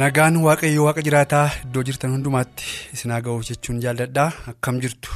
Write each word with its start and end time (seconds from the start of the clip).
Nagaan 0.00 0.36
waaqayyo 0.46 0.84
waaqa 0.86 1.02
jiraataa 1.06 1.46
iddoo 1.64 1.82
jirtan 1.88 2.12
hundumaatti 2.14 2.64
isin 2.94 3.10
haa 3.12 3.20
ga'uuf 3.26 3.44
jechuun 3.48 3.80
jaalladhaa 3.84 4.28
akkam 4.52 4.76
jirtu 4.84 5.10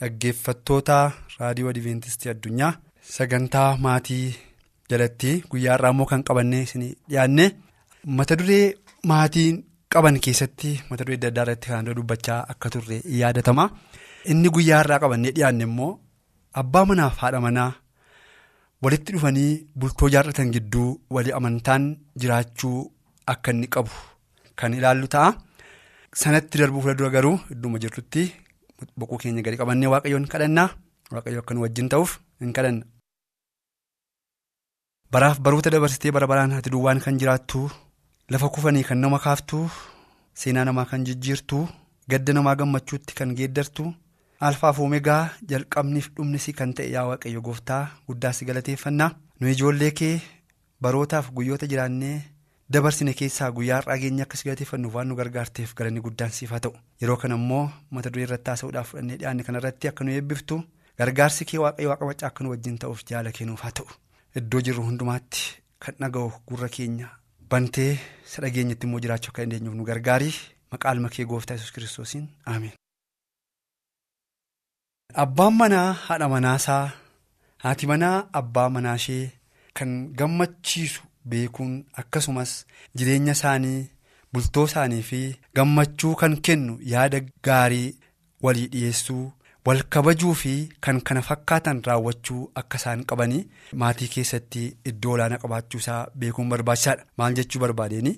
dhaggeeffattoota 0.00 0.96
raadiyoo 1.40 1.70
adventistii 1.72 2.30
addunyaa 2.32 2.72
sagantaa 3.16 3.68
maatii 3.84 4.24
jalatti 4.90 5.30
guyyaa 5.52 5.74
har'aa 5.76 5.92
immoo 5.94 6.06
kan 6.12 6.24
qabannee 6.30 6.62
isin 6.66 6.84
dhiyaanne 7.10 7.46
mata 8.18 8.34
duree 8.42 8.64
maatiin 9.12 9.62
qaban 9.94 10.18
keessatti 10.26 10.74
mata 10.90 11.04
duree 11.06 11.18
adda 11.20 11.28
addaa 11.32 11.44
irratti 11.46 11.68
kan 11.74 11.90
dubbachaa 12.00 12.40
akka 12.54 12.68
turre 12.74 12.98
yaadatama 13.22 13.64
inni 14.34 14.48
guyyaa 14.58 14.80
har'aa 14.82 15.00
qabannee 15.06 15.32
dhiyaanne 15.38 15.64
immoo 15.70 15.92
abbaa 16.62 16.84
manaaf 16.90 17.16
haadha 17.22 17.40
manaa 17.48 17.70
walitti 18.82 19.12
dhufanii 19.14 19.50
bultoo 19.80 20.08
jaarratan 20.14 20.50
gidduu 20.54 20.90
walii 21.14 21.32
amantaan 21.40 21.84
jiraachuu. 22.20 22.78
Akka 23.32 23.50
inni 23.52 23.68
qabu 23.74 23.90
kan 24.58 24.72
ilaallu 24.78 25.06
ta'a. 25.14 25.30
Sanatti 26.20 26.58
darbuu 26.58 26.80
fuuldura 26.84 27.10
garuu 27.16 27.36
idduma 27.52 27.78
jirtutti 27.82 28.22
boqoo 28.98 29.18
keenya 29.22 29.42
gadi 29.46 29.56
qabannee 29.60 29.90
waaqayyoon 29.92 30.26
kadhannaa 30.32 30.68
waaqayyo 31.14 31.40
akka 31.42 31.54
nu 31.54 31.60
wajjin 31.64 31.88
ta'uuf 31.92 32.10
hin 32.40 32.52
kadhanna. 32.56 32.84
Baraaf 35.12 35.38
baroota 35.44 35.70
dabarsitee 35.74 36.12
bara 36.16 36.26
baraan 36.30 36.52
ati 36.58 36.70
duwwaan 36.72 37.00
kan 37.04 37.18
jiraattu 37.20 37.60
lafa 38.32 38.48
kufanii 38.54 38.84
kan 38.88 38.98
nama 39.02 39.18
kaaftu 39.24 39.58
seenaa 40.40 40.64
namaa 40.68 40.84
kan 40.90 41.04
jijjiirtu 41.06 41.58
gadda 42.10 42.32
namaa 42.32 42.56
gammachuutti 42.60 43.14
kan 43.18 43.30
geeddartu 43.38 43.84
alfaaf 44.48 44.78
oomegaa 44.80 45.22
jalqabniif 45.50 46.08
dhumnisi 46.16 46.52
kan 46.58 46.72
ta'e 46.76 46.90
yaa 46.96 47.06
waaqayyo 47.10 47.40
gooftaa 47.46 47.82
guddaa 48.08 48.32
si 48.36 48.44
galateeffannaa 48.48 49.10
nu 49.40 49.48
ijoollee 49.54 49.90
kee 49.98 50.16
barootaaf 50.82 51.30
guyyoota 51.36 51.66
jiraannee. 51.72 52.16
Dabarsine 52.72 53.12
keessaa 53.18 53.50
guyyaa 53.56 53.76
har'aa 53.80 53.98
keenya 54.00 54.24
akka 54.26 54.36
si 54.38 54.44
galateeffannuuf 54.48 54.94
waan 54.96 55.08
nu 55.10 55.14
gargaarteef 55.20 55.70
galanni 55.76 56.00
guddaan 56.06 56.32
siif 56.38 56.50
haa 56.54 56.60
ta'u 56.64 56.74
yeroo 57.02 57.16
kana 57.22 57.38
immoo 57.40 57.62
mata 57.96 58.10
duree 58.12 58.26
irratti 58.26 58.50
haasa'uudhaaf 58.52 58.90
fudhannee 58.90 59.16
dhiyaanne 59.22 59.46
kanarratti 59.46 59.88
akka 59.90 60.04
nu 60.04 60.12
eebbiftu 60.16 60.58
gargaarsi 61.02 61.48
kee 61.52 61.62
waaqayyo 61.62 61.90
waaqa 61.92 62.10
macaa 62.10 62.28
akka 62.30 62.44
nu 62.44 62.52
wajjin 62.54 62.76
ta'uuf 62.82 63.06
jaala 63.12 63.32
kennuuf 63.38 63.64
haa 63.68 63.72
ta'u 63.80 63.88
iddoo 64.42 64.60
jirru 64.68 64.84
hundumaatti 64.88 65.46
kan 65.86 65.96
dhaga'u 66.04 66.28
gurra 66.50 66.68
keenya 66.76 67.08
bantee 67.50 67.92
isa 68.26 68.44
dhageenyatti 68.46 68.86
immoo 68.90 69.00
jiraachuu 69.06 69.32
akka 69.32 69.42
dandeenyuuf 69.46 69.78
nu 69.80 69.88
gargaarii 69.90 70.36
maqaa 70.72 70.94
kee 71.16 71.28
gooftaa 71.32 71.56
yesus 71.58 71.72
kiristoosiin 71.78 72.28
ameen. 72.54 72.76
abbaan 75.24 75.54
manaa 75.60 75.90
haadha 76.06 76.32
manaasaa 76.36 76.84
haati 77.64 77.86
manaa 77.92 78.16
abbaa 78.40 78.68
manaashee 78.76 79.24
kan 79.78 79.92
gammachiisu. 80.18 81.07
Beekuun 81.24 81.72
akkasumas 82.02 82.52
jireenya 82.96 83.32
isaanii 83.38 83.88
bultoo 84.32 84.64
isaanii 84.70 85.02
fi 85.10 85.20
gammachuu 85.56 86.14
kan 86.20 86.36
kennu 86.48 86.78
yaada 86.92 87.20
gaarii 87.48 87.96
walii 88.42 88.66
dhiyeessuu 88.74 89.24
wal 89.66 89.82
kabajuu 89.94 90.34
fi 90.42 90.52
kan 90.84 91.00
kana 91.06 91.22
fakkaatan 91.28 91.82
raawwachuu 91.86 92.42
akka 92.60 92.78
isaan 92.80 93.04
qabanii 93.10 93.40
maatii 93.82 94.08
keessatti 94.14 94.62
iddoo 94.90 95.12
olaanaa 95.16 95.38
qabaachuu 95.42 95.78
isaa 95.82 96.06
beekuun 96.22 96.48
barbaachisaadha. 96.52 97.04
Maal 97.18 97.34
jechuu 97.38 97.60
barbaadeen? 97.64 98.08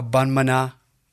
Abbaan 0.00 0.30
manaa 0.38 0.64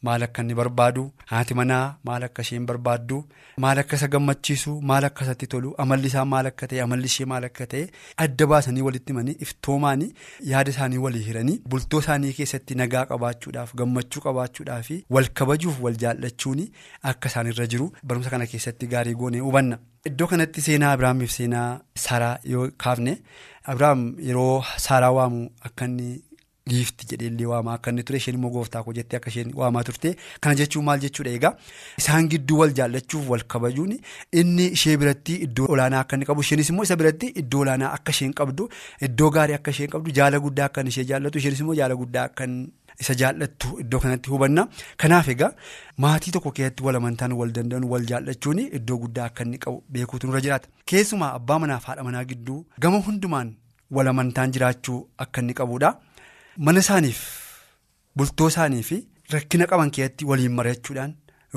maal 0.06 0.24
akka 0.26 0.42
inni 0.44 0.56
barbaadu 0.60 1.04
haati 1.32 1.54
manaa 1.60 1.86
maal 2.10 2.24
akka 2.28 2.42
isheen 2.46 2.66
barbaaddu 2.70 3.18
maal 3.66 3.80
akka 3.82 3.96
isa 4.00 4.08
gammachiisu 4.16 4.74
maal 4.92 5.06
akka 5.10 5.26
isatti 5.26 5.48
tolu 5.54 5.74
amalli 5.84 6.08
isaa 6.12 6.26
maal 6.34 6.46
akka 6.52 6.68
ta'e 6.74 6.82
amalli 6.86 7.06
ishee 7.12 7.26
maal 7.32 7.46
akka 7.50 7.66
ta'e 7.72 7.82
adda 8.26 8.48
baasanii 8.52 8.82
walitti 8.88 9.12
himanii 9.14 9.36
iftoomaanii 9.48 10.12
yaada 10.52 10.72
isaanii 10.76 10.98
walii 11.06 11.24
hiranii 11.30 11.58
bultoo 11.74 12.00
isaanii 12.06 12.34
keessatti 12.40 12.76
nagaa 12.84 13.06
qabaachuudhaaf 13.12 13.74
gammachuu 13.82 14.22
qabaachuudhaaf 14.28 14.90
wal 15.18 15.30
kabajuuf 15.42 15.82
wal 15.88 15.98
jaallachuun 16.06 16.64
akka 17.14 17.30
isaan 17.34 17.48
irra 17.54 17.68
jiru 17.76 17.92
barumsa 18.04 18.30
kana 18.36 18.46
keessatti 18.54 18.88
gaarii 18.94 19.16
goonee 19.24 19.40
hubanna. 19.48 19.78
Iddoo 20.08 20.28
kanatti 20.32 20.62
seenaa 20.62 20.92
Abiraamiif 20.96 21.32
seenaa 21.32 21.80
Saaraa 22.06 22.38
yoo 22.52 22.70
kaafne 22.84 23.18
Abiraam 23.72 24.04
yeroo 24.30 24.64
Saaraa 24.86 25.12
waamu 25.18 25.50
akka 25.70 25.86
inni. 25.86 26.10
Giifti 26.72 27.08
jedhee 27.12 27.28
illee 27.32 27.46
waamaa 27.52 27.74
akka 27.80 27.92
inni 27.94 28.04
ture 28.10 28.18
isheen 28.22 28.36
immoo 28.40 28.50
gooftaa 28.56 28.84
koo 28.86 28.94
jettee 29.00 29.18
akka 29.20 29.30
isheen 29.34 29.52
waamaa 29.62 29.84
turte 29.90 30.16
kana 30.42 30.56
jechuun 30.62 30.86
maal 30.88 31.00
jechuudha? 31.06 31.32
Egaa 31.40 31.54
isaan 32.04 32.30
gidduu 32.34 32.58
wal 32.62 32.74
jaallachuuf 32.80 33.30
wal 33.34 33.44
kabajuun 33.56 33.94
inni 34.42 34.66
ishee 34.80 34.98
biratti 35.04 35.36
iddoo 35.50 35.68
olaanaa 35.76 36.00
akka 36.06 36.16
inni 36.20 36.26
qabu 36.32 36.42
isheenis 36.48 36.70
immoo 36.74 36.84
isa 36.90 36.96
biratti 37.04 37.28
iddoo 37.44 37.62
olaanaa 37.68 37.92
akka 38.00 38.12
isheen 38.18 38.34
qabdu 38.42 38.70
iddoo 39.10 39.30
gaarii 39.38 39.58
akka 39.60 39.72
isheen 39.78 39.90
qabdu 39.96 40.12
jaala 40.20 40.40
guddaa 40.48 40.66
akka 40.72 40.84
ishee 40.94 41.06
jaallatu 41.14 41.38
isheenis 41.44 41.60
immoo 41.66 41.76
jaala 41.82 41.96
guddaa 42.04 42.24
akka 42.32 42.48
isa 43.04 43.14
jaallattu 43.22 43.76
iddoo 43.82 44.00
kanatti 44.04 44.30
hubanna. 44.34 44.64
Kanaaf 45.02 45.28
egaa 45.34 45.52
maatii 46.06 46.32
tokko 46.36 46.52
keessatti 46.60 46.84
wal 46.86 46.96
amantaan 47.00 47.34
wal 47.42 47.52
danda'an 47.58 47.84
wal 47.92 48.06
jaallachuun 48.12 48.60
iddoo 48.80 48.98
guddaa 49.04 49.26
akka 49.30 49.44
inni 49.46 49.58
qabu 49.66 49.84
beekuutu 49.98 50.28
nurra 50.28 50.42
jiraata. 50.46 50.68
Keessumaa 50.92 51.30
abbaa 51.40 51.60
manaaf 51.64 51.86
haadha 51.90 52.04
manaa 52.08 52.24
gidduu 52.32 52.60
gama 52.86 52.98
hundumaan 53.10 53.54
wal 53.98 54.08
amantaan 54.14 54.52
jiraachuu 54.58 55.00
akka 55.26 55.42
inni 55.46 55.54
qabudha. 55.62 55.92
Mana 56.66 56.80
isaaniif 56.86 57.20
bultoo 58.18 58.48
isaanii 58.54 58.84
fi 58.90 58.98
rakkina 59.36 59.66
qaban 59.72 59.92
keessatti 59.98 60.26
waliin 60.32 60.54
mari'achuudhaan 60.60 61.14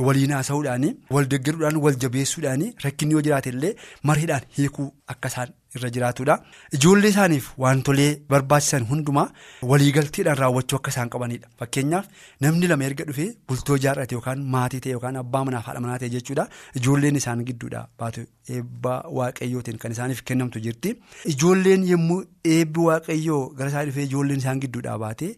waliin 0.07 0.33
haasa'uudhaan 0.37 0.85
wal 1.15 1.27
deeggaruudhaan 1.33 1.77
wal 1.85 1.97
jabeessuudhaan 2.05 2.65
rakkinni 2.85 3.15
yoo 3.17 3.23
jiraate 3.27 3.51
illee 3.55 3.73
mariidhaan 4.11 4.45
hiikuu 4.59 4.89
akka 5.15 5.29
isaan 5.33 5.55
irra 5.77 5.91
jiraatudha. 5.97 6.37
Ijoollee 6.77 7.11
isaaniif 7.15 7.47
wantolee 7.65 8.11
barbaachisan 8.35 8.85
hundumaa 8.91 9.27
waliigalteedhaan 9.73 10.39
raawwachuu 10.43 10.79
akka 10.81 10.91
isaan 10.95 11.11
qabanidha 11.15 11.49
fakkeenyaaf 11.63 12.07
namni 12.47 12.67
lama 12.73 12.85
erga 12.89 13.05
dhufee 13.11 13.29
bultoo 13.49 13.79
jaarrate 13.85 14.15
yookaan 14.19 14.43
maatii 14.57 14.81
ta'e 14.87 14.93
yookaan 14.97 15.17
abbaa 15.23 15.45
manaaf 15.49 15.67
haadha 15.71 15.81
manaa 15.87 15.99
ta'e 16.03 16.11
jechuudha. 16.17 16.47
Ijoolleen 16.81 17.17
isaan 17.23 17.45
gidduudha. 17.51 17.83
Baatu 18.03 18.27
eebba 18.57 18.95
waaqayyootiin 19.21 19.79
kan 19.85 19.93
isaaniif 19.97 20.23
kennamtu 20.33 20.61
jirti. 20.67 20.95
Ijoolleen 21.35 21.85
yommuu 21.93 22.21
eebbi 22.57 22.81
waaqayyoo 22.89 23.41
gara 23.61 23.71
isaa 23.75 23.85
dhufee 23.91 24.05
ijoolleen 24.11 24.39
isaan 24.45 24.61
gidduudhaa 24.67 24.99
baate 25.05 25.31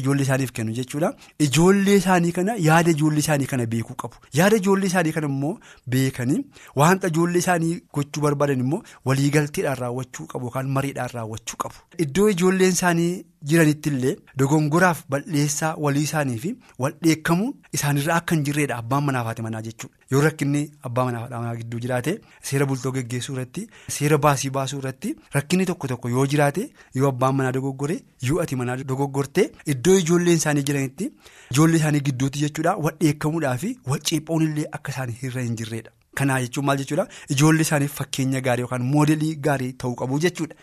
ijoollee 0.00 0.22
isaaniif 0.28 0.52
kennu 0.60 0.72
jechuudha. 0.80 1.12
Ijoollee 1.48 1.96
isaanii 2.02 2.32
kana 2.38 2.56
yaada 2.68 2.90
ijoollee 2.96 3.18
isaanii 3.26 3.46
kana 3.52 3.66
beekuu 3.76 3.94
qabu. 4.04 4.16
Yaada 4.40 4.56
ijoollee 4.64 4.86
isaanii 4.92 5.12
kana 5.18 5.26
immoo 5.34 5.54
beekanii 5.96 6.40
wanta 6.82 7.08
ijoollee 7.14 7.38
isaanii 7.46 7.74
gochuu 7.98 8.22
barbaadan 8.28 8.60
immoo 8.66 8.82
waliigalteedhaan 9.10 9.40
raawwachuu 9.50 10.26
qabu 10.26 10.44
yookaan 10.46 10.68
mariidhaan 10.78 11.08
raawwachuu 11.14 11.56
qabu 11.64 11.74
iddoo 12.04 12.28
ijoolleen 12.30 12.72
isaanii 12.72 13.24
jiranitti 13.50 13.88
illee 13.90 14.16
dogongoraaf 14.40 14.98
bal'eessaa 15.12 15.74
walii 15.84 16.02
isaanii 16.08 16.38
fi 16.44 16.50
wal 16.82 16.92
dheekkamuun 17.06 17.54
isaanirraa 17.78 18.16
akka 18.20 18.34
hin 18.34 18.44
jirredha 18.48 18.76
abbaan 18.82 19.04
manaaf 19.06 19.26
haati 19.30 19.42
manaa 19.46 19.62
jechuudha 19.68 19.96
yoo 20.14 20.20
rakkinni 20.26 20.60
abbaa 20.88 21.04
manaaf 21.08 21.22
haadha 21.24 21.40
manaa 21.44 21.56
gidduu 21.60 21.80
jiraate 21.86 22.14
seera 22.50 22.66
bultoo 22.72 22.92
geggeessuu 22.98 23.34
irratti 23.36 23.64
seera 23.96 24.18
baasii 24.26 24.50
baasuu 24.58 24.78
irratti 24.82 25.14
rakkinni 25.38 25.66
tokko 25.70 25.88
tokko 25.94 26.08
yoo 26.16 26.26
jiraate 26.34 26.68
yoo 27.00 27.08
abbaan 27.08 27.34
manaa 27.40 27.52
dogoggore 27.58 27.96
yoo 28.28 28.40
ati 28.44 28.56
manaa 28.60 28.76
dogoggorte 28.92 29.48
iddoo 29.74 29.96
ijoolleen 30.04 30.36
isaanii 30.42 30.62
jiranitti 30.70 31.10
ijoollee 31.50 31.76
isaanii 31.82 32.00
gidduutti 32.10 32.38
jechuudha 32.46 32.76
wal 32.86 32.94
dheekkamuudhaa 33.02 33.56
fi 33.64 33.74
wal 33.94 34.00
ceephoon 34.12 34.42
illee 34.50 34.68
akka 34.78 34.92
isaanii 34.96 35.18
irra 35.30 35.42
hin 35.48 35.56
jirredha. 35.62 35.90
Kanaa 36.20 36.40
jechuun 36.44 36.66
maal 36.66 36.78
jechuudha? 36.84 37.06
Ijoollee 37.36 37.62
isaaniif 37.68 37.94
fakkeenya 38.02 38.40
gaarii 38.46 38.62
yookaan 38.66 38.82
moodelii 38.94 39.34
gaarii 39.48 39.72
ta'uu 39.84 39.94
qabu 40.04 40.18
jechuudha. 40.26 40.54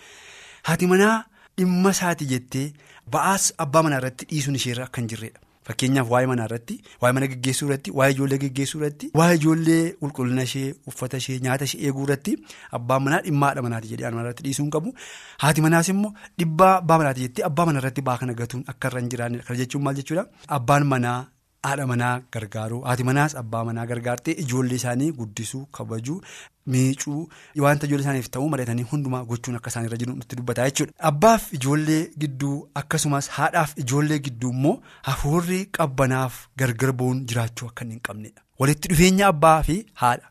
Haati 0.69 0.87
manaa 0.93 1.17
dhimma 1.57 1.89
isaati 1.97 2.25
jettee 2.31 2.65
ba'aas 3.13 3.53
abbaa 3.65 3.83
manaa 3.85 3.97
irratti 4.01 4.25
dhiisuun 4.33 4.55
isheerra 4.59 4.85
akka 4.89 5.01
hin 5.01 5.07
jirredha 5.13 5.39
fakkeenyaaf 5.69 6.09
waa'ee 6.11 6.27
manaa 6.31 6.45
irratti 6.49 6.75
waa'ee 7.01 7.13
mana 7.17 7.27
geggeessuu 7.31 7.67
irratti 7.69 7.91
waa'ee 7.99 8.13
ijoollee 8.15 8.37
geggeessuu 8.43 8.79
irratti 8.81 9.09
waa'ee 9.21 9.35
ijoollee 9.39 9.81
qulqullina 10.03 10.43
ishee 10.49 10.67
uffata 10.91 11.17
ishee 11.23 11.39
nyaata 11.47 11.65
ishee 11.69 11.81
eeguu 11.89 12.05
irratti 12.07 12.35
abbaan 12.79 13.03
manaa 13.07 13.19
dhimma 13.25 13.45
haadha 13.49 13.61
manaati 13.67 13.91
jedhee 13.93 14.09
manaa 14.15 14.23
irratti 14.27 14.43
dhiisuu 14.47 14.63
hin 14.65 14.71
qabu. 14.77 14.93
Haati 15.43 15.61
manaas 15.67 15.89
immoo 15.95 16.13
dhibba 16.43 16.69
abbaa 16.77 16.97
manaati 17.03 17.21
jettee 17.27 17.45
abbaa 17.49 17.65
manaa 17.71 17.81
irratti 17.83 18.01
ba'aa 18.11 18.17
kana 18.23 18.33
gatuun 18.41 18.63
akka 18.73 18.87
irra 18.93 18.99
hin 19.03 19.09
jiraannedha. 19.15 19.43
Kana 19.49 19.59
jechuun 19.63 19.83
maal 19.89 19.95
jechuudha? 20.01 20.25
Abbaan 20.59 20.87
manaa 20.93 21.19
haadha 21.67 21.85
manaa 21.91 22.13
gargaaruu 22.33 22.81
haati 22.89 23.03
manaas 23.09 23.35
abbaa 23.41 23.63
manaa 23.69 23.85
gargaartee 23.91 24.33
ijoollee 24.43 24.75
isaanii 24.81 25.11
guddisuu 25.19 25.65
kabajuu 25.77 26.21
miicuu 26.73 27.21
wanta 27.65 27.87
ijoollee 27.87 28.03
isaaniif 28.05 28.29
ta'uu 28.35 28.49
mari'atanii 28.53 28.85
hundumaa 28.91 29.21
gochuun 29.31 29.55
akka 29.59 29.69
isaan 29.73 29.85
irra 29.89 29.97
jiru 30.03 30.13
nutti 30.15 30.35
dubbataa 30.39 30.65
jechuudha. 30.69 30.93
Abbaaf 31.11 31.53
ijoollee 31.59 32.01
gidduu 32.23 32.55
akkasumas 32.81 33.29
haadhaaf 33.37 33.73
ijoollee 33.83 34.19
gidduu 34.29 34.51
immoo 34.57 34.75
hafuurri 35.11 35.61
qabbanaaf 35.79 36.41
gargar 36.63 36.91
ba'uun 37.03 37.23
jiraachuu 37.33 37.67
akka 37.71 37.85
hin 37.93 37.99
qabnedha. 38.09 38.41
Walitti 38.59 38.87
dhufeenya 38.95 39.27
abbaa 39.33 39.63
fi 39.69 39.79
haadha. 39.93 40.27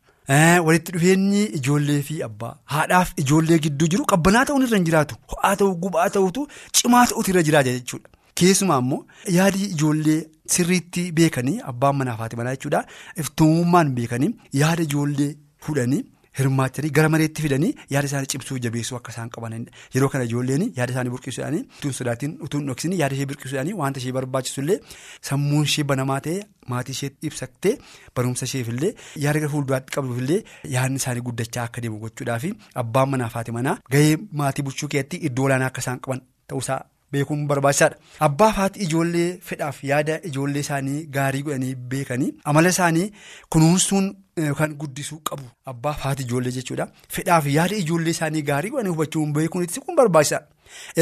Walitti 0.69 0.93
dhufeenyi 0.99 1.43
ijoollee 1.63 2.03
fi 2.11 2.23
abbaa 2.29 2.55
haadhaaf 2.77 3.13
ijoollee 3.25 3.59
gidduu 3.67 3.89
jiru 3.97 4.05
qabbanaa 4.15 4.45
ta'uun 4.51 4.63
irra 4.69 4.77
hin 4.81 4.85
jiraatu 4.93 5.17
ho'aa 5.35 5.57
ta'uu 5.63 5.75
gubaa 5.87 6.09
ta'utu 6.17 6.49
cimaa 6.81 7.07
ta'utu 7.13 7.31
irra 7.35 7.43
jiraata 7.51 7.73
jechuudha. 7.81 8.09
Keessumaa 8.41 8.79
immoo 8.85 9.01
yaadi 9.39 9.65
ijoollee 9.77 10.21
sirriitti 10.57 11.03
beekanii 11.21 11.57
abbaan 11.73 11.97
manaa 12.03 12.15
fi 12.19 12.23
haati 12.25 12.37
manaa 12.41 12.55
jechuudha 12.57 12.85
iftoomummaan 13.23 13.91
beekanii 13.97 14.31
yaada 14.61 14.83
ijoollee 14.89 15.31
fuudhanii 15.67 16.01
hirmaachanii 16.39 16.91
gara 16.97 17.09
mareetti 17.15 17.43
fidanii 17.45 17.71
yaada 17.95 18.07
isaanii 18.11 18.29
cimsuu 18.33 18.59
jabeessuu 18.65 18.97
akka 18.99 19.11
isaan 19.15 19.31
qabanidha. 19.37 19.73
Yeroo 19.95 20.09
kana 20.13 20.25
ijoolleen 20.29 20.65
yaada 20.77 20.93
isaanii 20.95 21.11
burqisuudhaanii 21.15 21.63
utuun 21.79 21.93
sodaatiin 21.99 22.37
utuun 22.49 22.67
dhoksanii 22.71 22.99
yaada 23.01 23.15
ishee 23.17 23.27
burqisuudhaanii 23.31 23.75
wanta 23.81 24.01
ishee 24.03 24.13
barbaachisullee 24.19 24.77
sammuun 25.31 25.65
ishee 25.71 25.85
banamaa 25.93 26.19
ta'e 26.27 26.37
maatii 26.75 26.95
ishee 26.99 27.11
ibsattee 27.31 27.73
barumsa 28.21 28.47
isheefillee 28.51 28.93
yaada 29.25 29.41
gara 29.47 29.51
fuulduraatti 29.57 29.97
qabduufillee 29.97 30.39
yaadni 30.77 31.03
isaanii 31.03 31.25
guddachaa 31.31 31.65
akka 31.71 31.81
deemu 31.87 31.99
gochuudhaaf 32.05 32.45
abbaan 32.85 33.11
manaa 33.17 33.29
fi 33.35 33.41
haati 33.41 33.53
manaa 33.59 33.77
gahee 33.97 34.15
maatii 34.43 34.63
bulchuu 34.71 34.89
keessatti 34.95 35.17
iddoo 35.31 35.45
olaanaa 35.51 35.73
akka 35.75 35.81
isaan 35.87 36.01
qaban 36.07 36.23
ta'uusaa. 36.53 36.81
Beekuun 37.13 37.47
barbaachisaadha. 37.51 37.97
Abbaa 38.27 38.51
haati 38.59 38.81
ijoollee 38.87 39.39
fedhaaf 39.51 39.79
yaada 39.91 40.21
ijoollee 40.31 40.61
isaanii 40.67 41.07
gaarii 41.17 41.43
godhanii 41.47 41.75
beekanii 41.93 42.33
amala 42.45 42.69
isaanii 42.75 43.07
kunuunsuun 43.57 44.11
yookaan 44.49 44.75
guddisuu 44.83 45.19
qabu. 45.31 45.45
Abbaa 45.73 45.93
haati 46.03 46.23
ijoollee 46.29 46.53
jechuudha. 46.59 46.89
Fedhaaf 47.17 47.47
yaada 47.55 47.77
ijoollee 47.85 48.11
isaanii 48.19 48.43
gaarii 48.51 48.71
godhanii 48.75 48.91
hubachuun 48.97 49.33
beekuun 49.39 49.65
itti 49.65 49.81
kun 49.81 49.97
barbaachisaadha. 49.97 50.47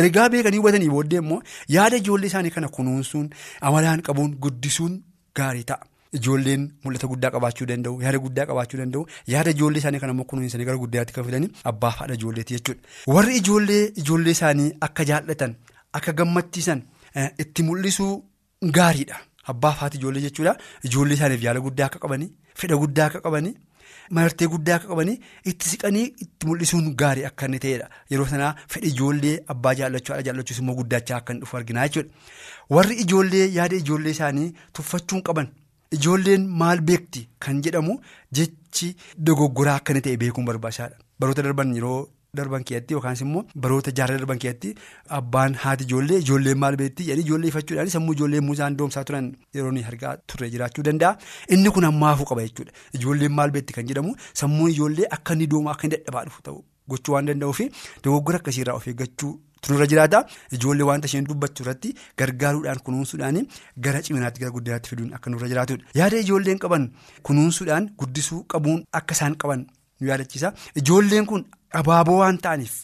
Ergaa 0.00 0.28
beekanii 0.36 0.58
hubatanii 0.62 0.88
booddee 0.94 1.18
immoo 1.24 1.42
yaada 1.78 1.96
ijoollee 2.04 2.26
isaanii 2.32 2.50
kana 2.60 2.68
kunuunsuun 2.78 3.28
amalaan 3.60 4.02
qabuun 4.08 4.34
guddisuun 4.46 4.96
gaarii 5.34 5.64
ta'a. 5.72 5.84
Ijoolleen 6.16 6.62
mul'ata 6.84 7.06
guddaa 7.10 7.30
qabaachuu 7.34 7.66
danda'u 7.68 8.00
yaada 8.02 8.18
guddaa 8.24 8.46
qabaachuu 8.50 8.78
danda'u 8.80 9.06
yaada 9.32 9.50
ijoollee 9.56 9.78
isaanii 9.82 10.00
kana 10.04 10.12
immoo 10.14 10.24
kunuunsanii 10.32 10.64
gara 10.68 10.78
guddaatti 10.84 11.12
kan 11.16 11.24
fidanii 11.30 11.50
abbaa 11.70 11.90
haadha 12.00 12.14
ijoolleeti 12.20 12.54
jechuudha. 12.54 12.80
Warri 13.16 13.36
ijoollee 13.42 13.84
ijoollee 14.02 14.30
isaanii 14.38 14.72
akka 14.88 15.04
jaallatan. 15.10 15.56
Akka 15.98 16.12
gammachiisan 16.18 16.82
itti 17.42 17.62
mul'isuu 17.68 18.12
gaariidha. 18.78 19.16
Abbaa 19.52 19.70
haati 19.80 19.98
ijoollee 19.98 20.22
jechuudha. 20.26 20.56
Ijoollee 20.86 21.14
isaaniif 21.18 21.42
yaala 21.46 21.60
guddaa 21.66 21.86
akka 21.90 21.98
qabanii, 22.04 22.30
fedha 22.60 22.76
guddaa 22.82 23.06
akka 23.10 23.20
qabanii, 23.26 23.54
martee 24.16 24.48
guddaa 24.54 24.76
akka 24.78 24.88
qabanii 24.92 25.14
itti 25.50 25.68
siqanii 25.72 26.06
itti 26.24 26.46
mul'isuun 26.48 26.88
gaarii 27.02 27.24
akka 27.28 27.46
inni 27.46 27.58
ta'edha. 27.64 27.86
Yeroo 28.10 28.26
sanaa 28.32 28.54
fedha 28.72 28.86
ijoollee 28.92 29.36
abbaa 29.54 29.74
jaallachuu 29.80 30.14
haadha 30.14 30.26
jaallachuus 30.30 30.58
immoo 30.64 30.74
guddachaa 30.80 31.16
akka 31.20 31.32
inni 31.32 31.40
dhufu 31.44 31.56
argina 31.60 31.86
jechuudha. 31.88 32.10
Warri 32.74 32.96
ijoollee 33.04 33.46
yaada 33.58 33.76
ijoollee 33.82 34.10
isaanii 34.16 34.48
tuffachuun 34.78 35.22
qaban 35.30 35.48
ijoolleen 35.98 36.48
maal 36.62 36.80
beekti 36.90 37.28
kan 37.46 37.62
jedhamu 37.68 37.98
jechi 38.40 38.90
dogoggoraa 39.30 39.76
akka 39.80 39.92
inni 39.94 40.02
ta'e 40.08 40.16
beekuun 40.24 40.44
barbaachisaadha. 40.50 40.96
Baroota 41.20 41.42
darban 41.48 41.74
yeroo. 41.78 42.00
Darban 42.40 42.64
keessatti 42.70 42.94
yookaas 42.98 43.20
immoo 43.26 43.44
baroota 43.66 43.92
jaarraa 44.00 44.18
darban 44.22 44.38
keessatti 44.44 44.74
abbaan 45.18 45.54
haati 45.64 45.84
ijoollee 45.88 46.18
ijoolleen 46.24 46.58
maal 46.64 46.76
beekti 46.82 47.06
jedhanii 47.08 47.26
ijoollee 47.28 47.48
ifachuudhaan 47.54 47.90
sammuu 47.96 48.14
ijoollee 48.18 48.40
muusaan 48.50 48.76
doomsaa 48.82 49.04
turan 49.10 49.32
yeroo 49.54 49.72
argaa 49.92 50.16
turre 50.26 50.50
jiraachuu 50.54 50.84
danda'a. 50.90 51.16
Inni 51.54 51.70
kun 51.70 51.84
ammaafuu 51.90 52.24
qaba 52.30 52.42
jechuudha. 52.46 52.72
Ijoolleen 53.00 53.32
maal 53.40 53.50
beekti 53.50 53.72
kan 53.80 53.86
jedhamu 53.88 54.14
sammuun 54.42 54.70
ijoollee 54.70 55.06
akka 55.18 55.34
inni 55.34 55.46
doomaa 55.54 55.72
akka 55.76 55.86
inni 55.88 55.96
dadhabaa 55.98 56.24
dhufu 56.28 56.42
ta'u 56.48 56.62
gochuu 56.90 57.14
waan 57.14 57.26
danda'uuf 57.28 57.60
dogoggora 58.04 58.38
akkasiirraa 58.42 58.74
of 58.80 58.86
eeggachuu 58.92 59.32
tunurra 59.66 59.86
jiraata. 59.92 60.24
Ijoollee 60.58 60.86
wanta 60.90 61.06
isheen 61.10 61.24
dubbachuu 61.30 61.64
irratti 61.64 61.94
gargaaruudhaan 62.18 62.80
kunuunsuudhaan 62.88 63.40
gara 63.86 64.02
ciminaatti 64.08 64.40
gara 64.44 64.52
guddinaatti 64.56 64.90
fiduun 64.92 65.14
akka 65.18 65.30
nurra 65.30 65.48
jiraatudha. 65.52 65.84
Yaada 66.00 66.18
ijoolleen 66.26 66.58
qaban 66.64 66.90
kunuunsuudhaan 67.30 67.90
guddisuu 68.02 68.44
qabuun 68.54 68.84
akka 69.00 69.14
isaan 69.18 69.36
qaban 69.44 69.66
nu 70.00 70.08
yaadachiisa 70.10 70.52
ijoolleen 70.82 71.26
kun. 71.26 71.44
Abaaboo 71.78 72.18
waan 72.18 72.38
ta'aniif 72.44 72.74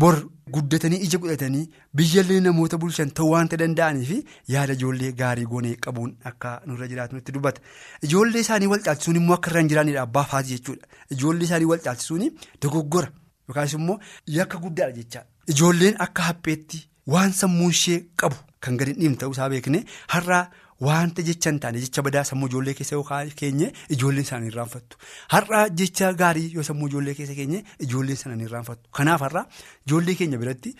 bor 0.00 0.16
guddatanii 0.54 0.98
ija 1.06 1.18
godhatanii 1.18 1.68
biyyallee 1.98 2.40
namoota 2.46 2.78
bulchan 2.82 3.10
ta'uu 3.18 3.30
waanta 3.34 3.56
danda'aniif 3.60 4.10
yaada 4.54 4.72
ijoollee 4.78 5.12
gaarii 5.20 5.46
goonee 5.52 5.74
qabuun 5.86 6.12
akka 6.30 6.50
nurra 6.66 6.88
jiraatu 6.90 7.14
nutti 7.16 7.32
dubbata. 7.36 7.60
Ijoollee 8.08 8.40
isaanii 8.46 8.66
wal 8.72 8.82
caalchisuun 8.88 9.16
immoo 9.22 9.34
akka 9.38 9.50
irra 9.50 9.60
hin 9.62 9.68
jiraannedha 9.72 10.02
abbaa 10.08 10.24
fi 10.24 10.30
haati 10.36 10.48
jechuudha. 10.56 10.86
Ijoollee 11.16 11.44
isaanii 11.48 11.64
wal 11.72 11.78
caalchisuun 11.86 12.28
dogoggora 12.62 13.08
yookaas 13.48 13.72
immoo 13.80 13.98
yakka 14.36 14.58
guddaadha 14.66 14.92
jechaadha. 15.00 15.26
Ijoolleen 15.54 15.96
akka 16.08 16.22
hapheetti 16.28 16.84
waan 17.14 17.32
sammuun 17.40 17.70
ishee 17.78 17.98
qabu 18.22 18.36
kan 18.60 18.76
gadi 18.76 18.92
hin 18.92 19.00
dhiibne 19.00 19.16
ta'uusaa 19.24 19.48
beekne 19.56 19.84
har'aa. 20.14 20.44
Wanta 20.80 21.22
jecha 21.26 21.50
hin 21.50 21.58
taane 21.60 21.80
jecha 21.80 22.02
badaa 22.06 22.22
sammuu 22.28 22.48
ijoollee 22.50 22.74
keessa 22.78 22.96
yookaan 22.98 23.30
keenye 23.42 23.68
ijoolleen 23.96 24.26
isaanii 24.28 24.50
irraanfattu. 24.52 24.98
Har'a 25.34 25.60
jecha 25.82 26.12
gaarii 26.22 26.50
yoo 26.54 26.62
sammuu 26.68 26.88
ijoollee 26.90 27.14
keessa 27.20 27.34
keenye 27.38 27.62
ijoolleen 27.86 28.16
sana 28.22 28.34
hin 28.36 28.44
irraanfattu. 28.48 28.90
Kanaaf 28.98 29.20
har'a 29.26 29.46
ijoollee 29.86 30.14
keenya 30.20 30.38
biratti 30.42 30.74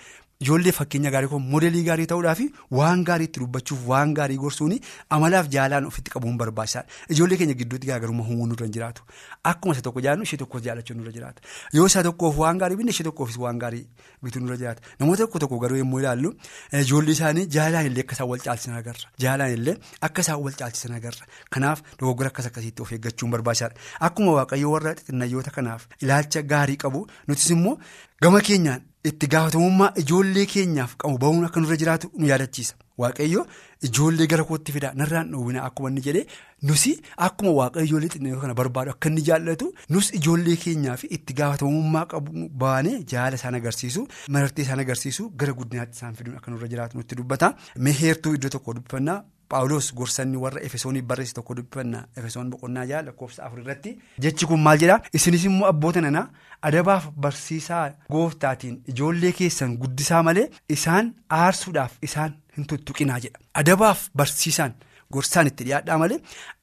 ijoollee 0.44 0.73
fakkeenya 0.79 1.11
gaarii 1.15 1.29
kun 1.33 1.43
modeelii 1.53 1.83
gaarii 1.88 2.06
ta'uudhaaf 2.12 2.41
waan 2.79 3.05
gaarii 3.09 3.25
itti 3.29 3.41
dubbachuuf 3.41 3.87
waan 3.91 4.12
gaarii 4.19 4.37
gorsuun 4.43 4.75
amalaaf 5.17 5.47
jaalaan 5.55 5.87
ofitti 5.91 6.11
qabuun 6.15 6.37
barbaachisaadha. 6.38 6.88
Ijoollee 7.15 7.38
keenya 7.41 7.55
gidduutti 7.61 7.87
garaagarummaa 7.91 8.27
uumuun 8.29 8.49
nurra 8.53 8.69
jiraatu. 8.77 9.03
Akkuma 9.44 9.73
isa 9.75 9.83
tokko 9.87 10.00
jaallu 10.06 10.23
ishee 10.29 10.37
tokkos 10.43 10.62
jaalachuun 10.67 10.99
nurra 11.00 11.12
jiraata. 11.17 11.41
Yoo 11.73 11.87
isa 11.87 12.03
tokkoof 12.03 12.37
waan 12.43 12.59
gaarii 12.59 12.77
binne 12.77 12.91
ishee 12.97 13.05
tokkoofis 13.09 13.38
waan 13.44 13.59
gaarii 13.62 13.87
bituun 14.23 14.44
nurra 14.44 14.56
jiraata. 14.62 14.83
Namoota 15.00 15.23
tokko 15.25 15.38
tokko 15.44 15.59
garuu 15.65 15.79
yommuu 15.83 16.00
ilaallu 16.05 16.35
ijoollee 16.82 17.12
isaanii 17.17 17.47
jaalaan 17.56 17.87
illee 17.91 18.05
akka 18.05 18.15
isaan 18.19 18.29
wal 18.29 18.44
caalchisan 18.49 18.77
agarra. 18.81 19.09
Jaalaan 19.25 19.53
illee 19.56 19.77
akka 20.11 20.21
isaan 20.27 20.43
wal 20.44 20.53
caalchisan 20.61 20.93
agarra. 20.99 21.25
Kanaaf 21.50 21.81
dogoggora 22.00 22.29
akkas 22.35 22.47
akkasiitti 22.50 22.82
of 22.82 22.93
eeggachuun 22.93 23.31
barbaachisaadha. 23.37 23.81
Akkuma 24.11 24.32
waaqayyoo 24.41 24.73
warra 24.77 24.94
xixinnayyoota 25.00 25.50
kanaaf 25.56 25.89
ilaalcha 26.03 26.43
gaarii 26.43 26.77
qabu 26.85 27.06
nutis 27.29 27.50
immoo 27.56 27.79
gama 28.23 28.41
keenyaan 28.41 28.82
itti 29.10 29.27
gaafatamummaa 29.34 29.93
ijoollee 30.03 30.46
keenyaaf 30.55 30.96
qabu 31.03 31.19
bahuun 31.25 31.44
akka 31.48 31.60
nurra 31.60 31.77
jiraatu 31.82 32.10
nu 32.19 32.27
yaadachiisa. 32.31 32.75
Waaqayyo 33.03 33.43
ijoollee 33.89 34.27
gara 34.32 34.44
kootti 34.48 34.72
fidaa 34.75 34.93
narraan 35.01 35.31
dhoowwina 35.32 35.65
akkuma 35.69 35.89
inni 35.91 36.03
jedhee 36.06 36.25
nusi 36.69 36.93
akkuma 37.27 37.51
waaqayyo 37.58 37.86
ijoollee 37.89 38.08
xixinnoo 38.15 38.41
kana 38.44 38.55
barbaadu 38.60 38.91
akka 38.94 39.08
inni 39.13 39.22
jaallatu 39.29 39.69
nus 39.96 40.08
ijoollee 40.19 40.56
keenyaaf 40.65 41.05
itti 41.19 41.34
gaafatamummaa 41.41 42.06
qabu 42.13 42.48
baanee 42.65 42.96
jaala 43.13 43.36
isaan 43.41 43.55
agarsiisu 43.60 44.06
marartee 44.36 44.65
isaan 44.67 44.81
agarsiisu 44.86 45.29
gara 45.43 45.53
guddinaatti 45.60 45.96
isaan 46.01 46.15
fiduun 46.20 46.36
akka 46.41 46.51
nurra 46.55 46.69
jiraatu 46.75 46.96
nutti 47.03 47.15
dubbata. 47.22 47.53
Meheertuu 47.89 48.34
iddoo 48.39 48.51
tokko 48.56 48.75
dubbifannaa 48.79 49.19
Paawuloos 49.53 49.88
gorsanni 49.98 50.36
warra 50.44 50.60
Efesoonii 50.69 51.03
barreesse 51.10 51.34
tokko 51.34 51.55
dubbifannaa 51.56 52.05
Efesoon 52.20 52.48
boqonnaa 52.53 52.84
jaha 52.91 53.03
lakkoofsa 53.08 53.44
afur 53.46 53.60
irratti 53.65 53.93
jechi 54.24 54.46
kun 54.53 54.60
maal 54.67 54.79
jedhaa 54.82 55.00
isinis 55.19 55.44
immoo 55.50 55.69
abboota 55.72 56.00
nanaa 56.06 56.24
adabaaf 56.70 57.06
barsiisaa 57.26 57.84
gooftaatiin 58.15 58.81
ijoollee 58.94 59.32
keessan 59.41 59.76
guddisaa 59.82 60.22
malee 60.29 60.46
isaan 60.79 61.12
aarsuudhaaf 61.41 61.93
isaan 62.08 62.34
hin 62.56 62.67
tuttuqinaa 62.72 63.19
jedha 63.26 63.38
adabaaf 63.62 64.03
barsiisaan 64.22 64.74
gorsaan 65.17 65.46
itti 65.53 65.65
dhiyaadhaa 65.69 65.98
malee 66.05 66.19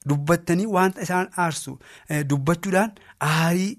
dubbattanii 0.08 0.66
wanta 0.76 1.00
isaan 1.08 1.30
aarsu 1.44 1.78
dubbachuudhaan 2.32 2.92
aarii 3.30 3.70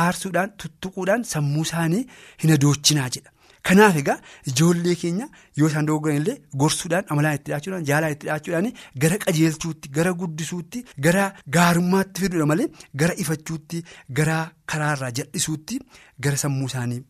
aarsuudhaan 0.00 0.52
tuttuquudhaan 0.62 1.24
sammuu 1.34 1.62
isaanii 1.68 2.02
hin 2.42 2.52
adoochinaa 2.56 3.08
jedha. 3.16 3.30
Kanaaf 3.68 3.96
egaa 3.96 4.18
ijoollee 4.50 4.94
keenya 5.02 5.26
yoo 5.58 5.68
isaan 5.70 5.86
dogoggoran 5.88 6.18
illee 6.20 6.36
gorsuudhaan 6.62 7.04
amalaan 7.14 7.34
itti 7.38 7.50
dhiyaachuudhaan 7.50 7.86
jaalaan 7.90 8.12
itti 8.16 8.26
dhiyaachuudhaan 8.26 8.68
gara 9.04 9.18
qajeelchuutti 9.24 9.88
gara 9.98 10.12
guddisuutti 10.22 10.82
gara 11.06 11.22
gaarummaatti 11.56 12.20
fiduudha 12.26 12.46
malee 12.52 12.68
gara 13.02 13.14
ifachuutti 13.24 13.82
gara 14.20 14.36
karaarraa 14.74 15.10
jal'isuutti 15.20 15.80
gara 16.28 16.36
sammuu 16.44 16.66
isaanii 16.72 17.00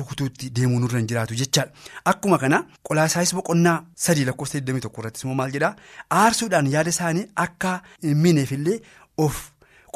rukutuutti 0.00 0.50
deemuu 0.56 0.80
nurra 0.80 0.98
hin 0.98 1.06
jiraatu 1.14 1.34
jechaadha. 1.38 1.72
Akkuma 2.10 2.38
kana 2.42 2.58
qolaasaayis 2.88 3.34
boqonnaa 3.38 3.78
sadii 4.08 4.24
lakkoofsa 4.28 4.58
21 4.58 4.98
irrattis 5.00 5.24
immoo 5.24 5.34
maal 5.40 5.52
jedhaa 5.56 5.74
aarsuudhaan 6.20 6.66
yaada 6.76 6.90
isaanii 6.98 7.26
akka 7.46 7.80
hin 8.04 8.16
miineefillee 8.26 8.78
of 9.24 9.40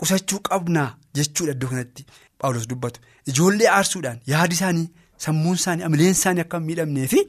qusachuu 0.01 0.41
qabnaa 0.49 0.91
jechuudha 1.21 1.53
iddoo 1.59 1.69
kanatti 1.77 2.07
Paawulos 2.39 2.69
dubbatu 2.73 3.01
ijoollee 3.33 3.69
aarsuudhaan 3.79 4.21
yaadi 4.35 4.55
isaanii. 4.63 4.89
Sammuun 5.27 5.57
isaanii 5.61 5.87
amileen 5.89 6.17
isaanii 6.19 6.45
akka 6.47 6.59
hin 6.61 6.67
miidhamnee 6.71 7.07
fi 7.15 7.21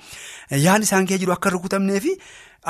yaadni 0.66 0.88
isaan 0.90 1.08
keessa 1.12 1.24
jiru 1.26 1.34
akka 1.38 1.54
rukutamnee 1.58 2.00
fi 2.08 2.14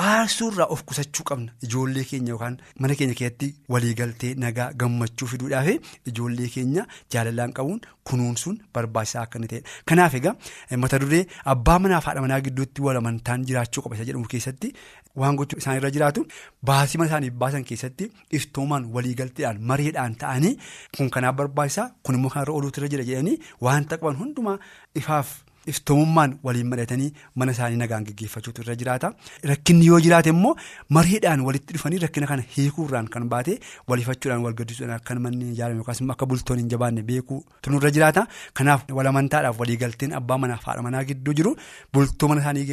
aarsuurraa 0.03 0.67
of 0.73 0.81
qusachuu 0.89 1.23
qabna 1.29 1.51
ijoollee 1.65 2.03
keenya 2.09 2.31
yookaan 2.33 2.57
mana 2.79 2.95
keenya 2.99 3.15
keessatti 3.19 3.47
waliigaltee 3.73 4.31
nagaa 4.43 4.67
gammachuu 4.81 5.27
fiduudhaaf 5.33 5.69
ijoollee 6.11 6.49
keenya 6.55 6.83
jaalalaan 7.13 7.53
qabuun 7.59 7.79
kunuunsuun 8.09 8.57
barbaachisaa 8.73 9.21
akka 9.25 9.37
inni 9.39 9.47
ta'edha. 9.53 9.69
Kanaaf 9.89 10.13
egaa 10.19 10.35
mata 10.83 10.99
duree 11.03 11.23
abbaa 11.53 11.77
manaa 11.85 12.01
fi 12.01 12.07
haadha 12.09 12.21
manaa 12.27 12.41
gidduutti 12.47 12.81
wal 12.87 12.97
amantaan 13.01 13.45
jiraachuu 13.47 13.83
qaba 13.85 13.95
isa 13.99 14.05
jedhamu 14.09 14.27
keessatti 14.35 14.73
waan 15.21 15.35
gochuu 15.39 15.59
isaan 15.63 15.77
irra 15.79 15.91
jiraatu 15.95 16.25
baasii 16.69 16.97
mana 16.99 17.09
isaaniif 17.11 17.33
baasan 17.45 17.63
keessatti 17.71 18.11
iftoomaan 18.39 18.91
waliigalteedhaan 18.97 19.61
mareedhaan 19.71 20.15
ta'anii 20.21 20.53
kun 20.97 21.09
kanaaf 21.17 21.35
barbaachisaa 21.41 21.87
kun 22.03 22.15
immoo 22.19 22.29
kanarra 22.35 22.53
ooluutu 22.59 22.79
irra 22.81 22.89
jira 22.95 23.03
jedhanii 23.11 23.37
waanta 23.67 23.97
qaban 24.01 24.19
hundumaa 24.21 24.57
ifaaf. 25.01 25.29
Iftoomummaan 25.73 26.37
waliin 26.43 26.67
mari'atanii 26.71 27.09
mana 27.35 27.51
isaanii 27.55 27.77
nagaan 27.81 28.05
geggeeffachuutu 28.09 28.61
irra 28.65 28.75
jiraata. 28.81 29.11
Rakkinni 29.51 29.85
yoo 29.91 29.99
jiraate 30.05 30.29
immoo 30.35 30.55
mareedhaan 30.97 31.41
walitti 31.47 31.73
dhufanii 31.77 31.97
rakkina 32.05 32.27
kana 32.31 32.43
hiikuurraan 32.57 33.07
kan 33.15 33.27
baate 33.33 33.59
waliifachuudhaan 33.87 34.43
wal 34.47 34.53
gaddisuudhaan 34.61 34.95
akka 34.99 35.15
manni 35.27 35.51
ijaarame 35.53 35.77
yookaas 35.81 36.01
immoo 36.05 36.13
akka 36.17 36.25
bultoon 36.33 36.59
hin 36.63 36.69
jabaanne 36.75 37.03
beekuutu 37.11 37.71
nurra 37.75 37.91
jiraata. 37.97 38.25
Kanaaf 38.53 38.85
walamantaadhaaf 38.99 39.59
waliigalteen 39.59 40.13
abbaa 40.21 40.37
manaa 40.45 40.57
fi 40.63 40.65
haadha 40.71 40.81
manaa 40.89 41.03
gidduu 41.11 41.33
jiru. 41.41 41.55
Bultoo 41.93 42.27
mana 42.33 42.41
isaanii 42.41 42.65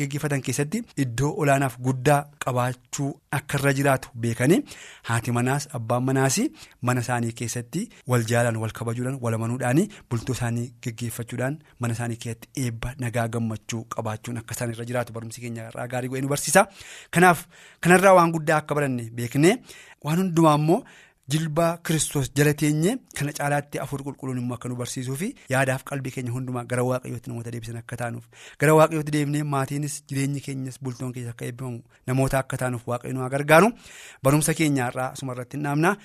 geggeeffatan 0.00 0.42
keessatti 0.48 0.82
iddoo 1.06 1.32
olaanaaf 1.44 1.78
guddaa 1.88 2.20
qabaachuu 2.44 3.10
akka 3.38 3.58
irra 3.58 3.72
jiraatu 3.78 4.08
beekanii 4.24 4.60
haati 5.08 5.32
manaas 5.38 5.68
abbaan 5.78 6.04
manaas 6.08 6.36
mana 6.88 7.00
isaanii 7.04 7.32
keessatti 7.40 7.82
wal 8.12 8.24
jaalaan 8.32 8.56
wal 8.62 8.72
kabajuudhaan 8.78 9.18
wal 9.24 9.34
amanuudhaan 9.38 9.80
bultoo 10.10 10.34
isaanii 10.38 10.66
geggeeffachuudhaan 10.86 11.58
mana 11.80 11.94
isaanii 11.98 12.16
keessatti. 12.34 12.60
eebba 12.64 12.94
nagaa 12.98 13.28
gammachuu 13.28 13.84
qabaachuun 13.94 14.38
akka 14.42 14.54
isaan 14.54 14.70
irra 14.74 14.84
jiraatu 14.90 15.12
barumsi 15.16 15.40
keenya 15.40 15.68
irraa 15.70 15.86
gaarii 15.92 16.08
go'ee 16.12 16.22
nu 16.22 16.28
barsiisa 16.34 16.66
kanaaf 17.14 17.46
kanarraa 17.80 18.14
waan 18.18 18.32
guddaa 18.36 18.56
akka 18.62 18.74
baranne 18.78 19.10
beeknee 19.16 19.54
waan 20.04 20.18
hundumaa 20.22 20.54
immoo 20.60 20.78
jilbaa 21.32 21.68
kiristoos 21.86 22.26
jala 22.38 22.52
teenye 22.62 22.90
kana 23.18 23.32
caalaatti 23.38 23.78
afur 23.84 24.02
qulqulluun 24.06 24.38
immoo 24.42 24.56
akka 24.58 24.68
nu 24.68 24.76
barsiisuu 24.80 25.16
fi 25.22 25.28
yaadaaf 25.52 25.84
qalbii 25.90 26.12
keenya 26.16 26.32
hundumaa 26.36 26.64
gara 26.72 26.82
waaqayyootti 26.90 27.30
namoota 27.32 27.50
deebisan 27.54 27.76
akka 27.82 27.96
taanuuf 28.02 28.26
gara 28.60 28.74
waaqayyootti 28.78 29.12
deebinee 29.16 29.42
maatiinis 29.54 29.94
jireenyi 30.08 30.40
keenyas 30.46 30.76
bultoon 30.84 31.12
keessa 31.14 31.30
akka 31.36 31.44
eebbifamu 31.48 31.80
namoota 32.10 32.38
akka 32.44 32.56
taanuuf 32.64 32.84
waaqayyo 32.92 33.14
nu 33.16 33.28
gargaaru 33.36 33.72
barumsa 34.22 34.54
keenya 34.60 34.90
irraa 34.92 35.08
asuma 35.16 35.32
irratti 35.36 35.56
hin 35.56 35.64
dhaabna. 35.68 35.96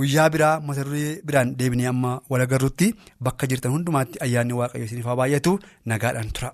Guyyaa 0.00 0.26
biraa 0.34 0.54
mata 0.70 0.84
duree 0.88 1.12
biraan 1.30 1.52
deebinee 1.60 1.88
amma 1.92 2.10
wal 2.34 2.44
agarruutti 2.46 2.88
bakka 3.28 3.50
jirtan 3.52 3.74
hundumaatti 3.76 4.22
ayyaanni 4.28 4.58
waaqayyo 4.62 4.88
isiniif 4.90 5.08
haa 5.12 5.18
baay'atu 5.22 5.56
nagaadhaan 5.94 6.32
tura. 6.40 6.52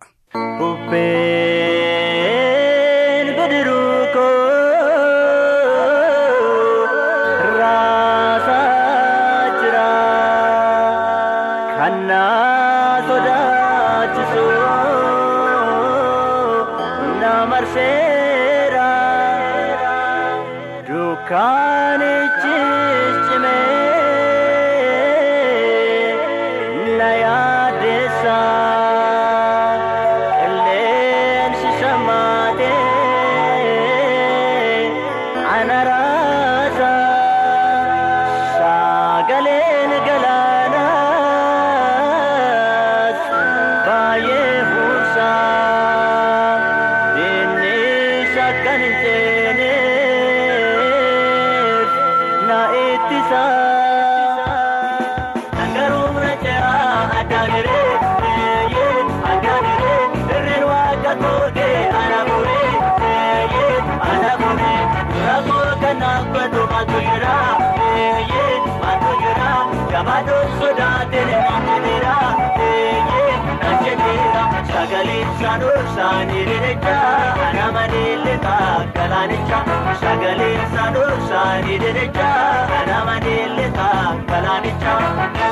Maneellee 84.20 85.51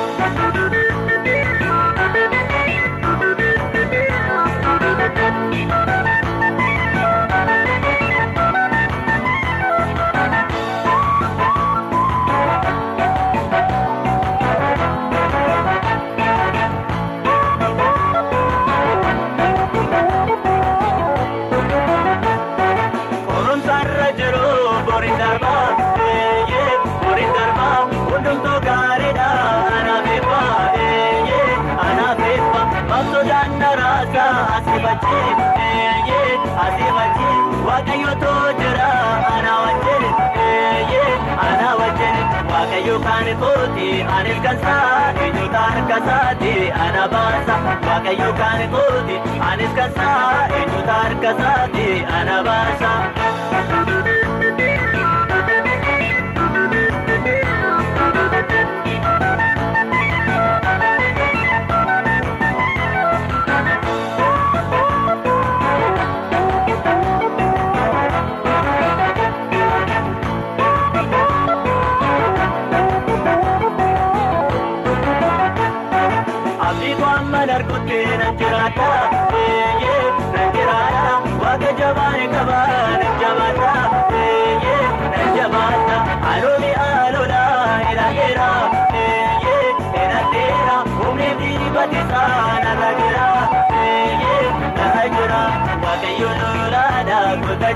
kan 43.30 43.38
kooti 43.40 44.02
anis 44.02 44.38
kansaa 44.42 45.12
eenyuta 45.24 45.58
harka 45.58 45.96
isaati 46.02 46.54
ana 46.86 47.04
baasa 47.12 47.54
waaqayyo 47.86 48.30
kan 48.40 48.60
kooti 48.74 49.16
anis 49.50 49.72
kansaa 49.78 50.48
eenyuta 50.58 50.92
harka 51.02 51.30
isaati 51.38 51.88
ana 52.18 52.42
baasa. 52.50 53.19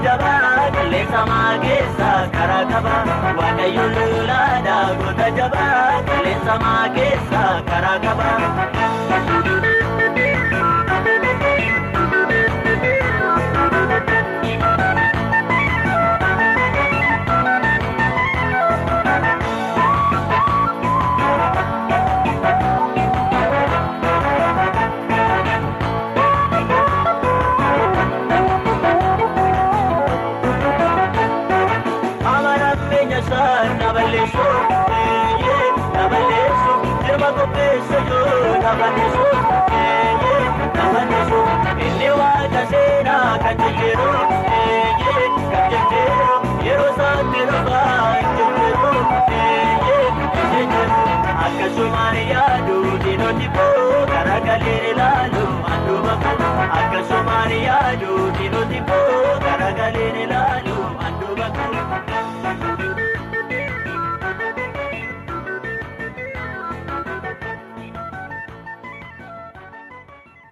Jabaa 0.04 0.70
qilleensa 0.76 1.20
maakeessa 1.30 2.10
karaa 2.36 2.64
qaba 2.72 2.94
waaqayyo 3.38 3.84
lolaadha 3.96 4.76
goota 5.00 5.28
jabaa 5.38 6.02
qilleensa 6.10 6.54
maakeessa 6.66 7.42
karaa 7.70 7.98
qaba. 8.06 8.28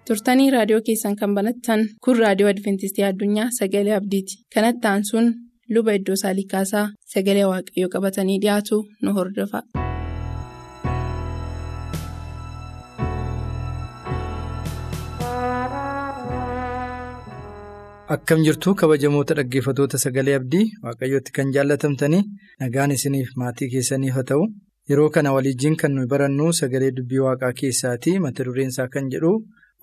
Turtanii 0.09 0.47
raadiyoo 0.55 0.81
keessan 0.89 1.15
kan 1.21 1.35
banattan 1.37 1.83
kun 2.07 2.19
raadiyoo 2.23 2.49
adventistii 2.53 3.05
addunyaa 3.09 3.47
sagalee 3.59 3.95
abdiiti 3.99 4.39
kanattaan 4.57 5.05
sun 5.11 5.29
luba 5.77 5.97
iddoo 5.99 6.17
saalikaasaa 6.23 6.85
sagalee 7.15 7.47
waaqayyoo 7.53 7.93
qabatanii 7.97 8.39
dhiyaatu 8.45 8.81
nu 9.03 9.15
hordofa. 9.19 9.63
Akkam 18.13 18.43
jirtu 18.45 18.73
kabajamoota 18.79 19.35
dhaggeeffatoota 19.39 19.97
sagalee 20.03 20.35
abdii 20.39 20.63
waaqayyootti 20.85 21.31
kan 21.37 21.51
jaallatamtanii 21.55 22.21
nagaan 22.63 22.91
isiniif 22.95 23.29
maatii 23.43 23.69
keessaniif 23.73 24.17
haa 24.17 24.25
ta'u 24.31 24.43
yeroo 24.91 25.09
kana 25.17 25.31
waliijjiin 25.35 25.77
kan 25.83 25.95
nuyi 25.97 26.09
barannu 26.13 26.49
sagalee 26.59 26.91
dubbii 26.97 27.21
waaqaa 27.27 27.51
keessaati 27.61 28.15
mata 28.25 28.45
dureen 28.49 28.73
isaa 28.73 28.87
kan 28.95 29.07
jedhu 29.13 29.31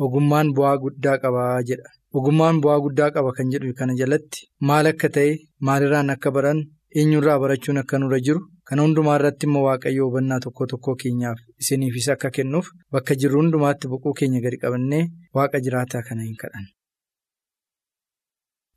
ogummaan 0.04 0.48
bu'aa 0.56 0.76
guddaa 0.84 1.16
qaba 1.22 1.42
jedha. 1.68 1.88
Ogummaan 2.18 2.56
bu'aa 2.62 2.78
guddaa 2.84 3.10
qaba 3.16 3.30
kan 3.36 3.50
jedhu 3.54 3.72
kana 3.78 3.94
jalatti 4.00 4.40
maal 4.68 4.86
akka 4.92 5.08
ta'e 5.16 5.32
maalirraan 5.66 6.10
akka 6.14 6.30
baran 6.36 6.58
eenyurraa 6.98 7.38
barachuun 7.42 7.78
akka 7.82 7.98
nurra 8.02 8.18
jiru 8.26 8.40
kana 8.68 8.82
hundumaa 8.84 9.16
irratti 9.18 9.44
immoo 9.48 9.62
waaqayyo 9.68 10.02
hubannaa 10.08 10.40
tokko 10.44 10.66
tokko 10.72 10.92
keenyaaf 11.02 11.38
isiniifis 11.62 12.08
akka 12.14 12.28
kennuuf 12.36 12.66
bakka 12.92 13.14
jirru 13.20 13.36
hundumaatti 13.42 13.86
boqoo 13.92 14.12
keenya 14.20 14.40
gadi 14.44 14.58
qabannee 14.64 15.04
waaqa 15.36 15.56
jiraataa 15.64 16.02
kana 16.08 16.22
hin 16.28 16.36
kadhan. 16.42 16.66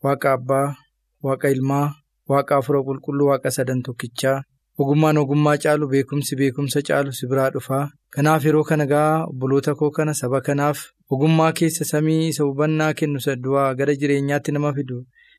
Waaqa 0.04 0.30
Abbaa, 0.38 0.68
Waaqa 1.26 1.48
Ilmaa, 1.56 1.88
Waaqa 2.32 2.54
Afura 2.60 2.82
Qulqulluu, 2.88 3.28
Waaqa 3.32 3.50
Sadan 3.58 3.82
Tokkichaa, 3.88 4.38
ogummaan 4.82 5.18
ogummaa 5.22 5.58
caalu, 5.64 5.88
beekumsi 5.94 6.36
beekumsa 6.40 6.82
caalu 6.88 7.12
si 7.18 7.28
biraa 7.32 7.50
dhufaa. 7.56 7.86
Kanaaf 8.14 8.44
yeroo 8.46 8.64
kana 8.70 8.86
gaa 8.92 9.26
obboloota 9.32 9.74
koo 9.80 9.90
kana 9.98 10.14
saba 10.22 10.40
kanaaf 10.48 10.80
ogummaa 11.14 11.52
keessa 11.60 11.86
samii 11.92 12.28
isa 12.32 12.44
hubannaa 12.50 12.94
kennu 13.00 13.18
isa 13.24 13.36
du'aa 13.46 13.74
gara 13.80 13.96
jireenyaatti 14.02 14.52
nama 14.56 14.74
fidu, 14.78 14.98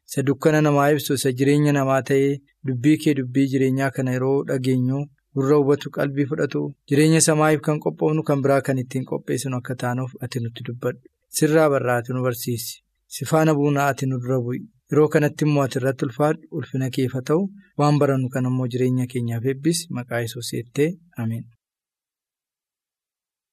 isa 0.09 0.23
dukkana 0.27 0.61
namaa 0.67 0.89
ibsu, 0.95 1.15
isa 1.19 1.33
jireenya 1.39 1.73
namaa 1.79 2.01
ta'ee 2.09 2.33
dubbii 2.67 2.97
kee 3.05 3.15
dubbii 3.21 3.47
jireenyaa 3.53 3.91
kana 3.99 4.17
yeroo 4.17 4.39
dhageenyu 4.49 5.05
gurra 5.37 5.57
hubatu 5.63 5.91
qalbii 5.97 6.27
fudhatu 6.33 6.65
jireenya 6.91 7.21
samaa'iif 7.29 7.63
kan 7.69 7.79
qophoofnu 7.87 8.23
kan 8.29 8.43
biraa 8.45 8.61
kan 8.67 8.79
ittiin 8.85 9.07
qopheessinu 9.13 9.57
akka 9.63 9.75
taanuuf 9.83 10.13
ati 10.25 10.43
nutti 10.45 10.67
dubbadhu. 10.69 11.01
Sirraa 11.39 11.69
barraati 11.71 12.13
nu 12.13 12.23
barsiisi. 12.27 12.75
Si 13.15 13.25
faana 13.31 13.55
buunaa 13.59 13.89
ati 13.95 14.07
nu 14.11 14.19
dura 14.23 14.39
bu'i. 14.45 14.61
Yeroo 14.91 15.09
kanatti 15.15 15.45
immoo 15.47 15.63
ati 15.67 15.79
irratti 15.81 16.05
ulfaadhu 16.09 16.43
ulfina 16.59 16.91
keef 16.97 17.13
haa 17.19 17.27
ta'u 17.31 17.43
waan 17.79 17.99
barannu 18.03 18.29
kan 18.35 18.47
immoo 18.51 18.67
jireenya 18.75 19.07
keenyaaf 19.13 19.45
eebbisi 19.53 19.87
maqaa 19.99 20.21
Yesuus 20.25 20.51
jettee 20.59 20.91
ameen. 21.25 21.45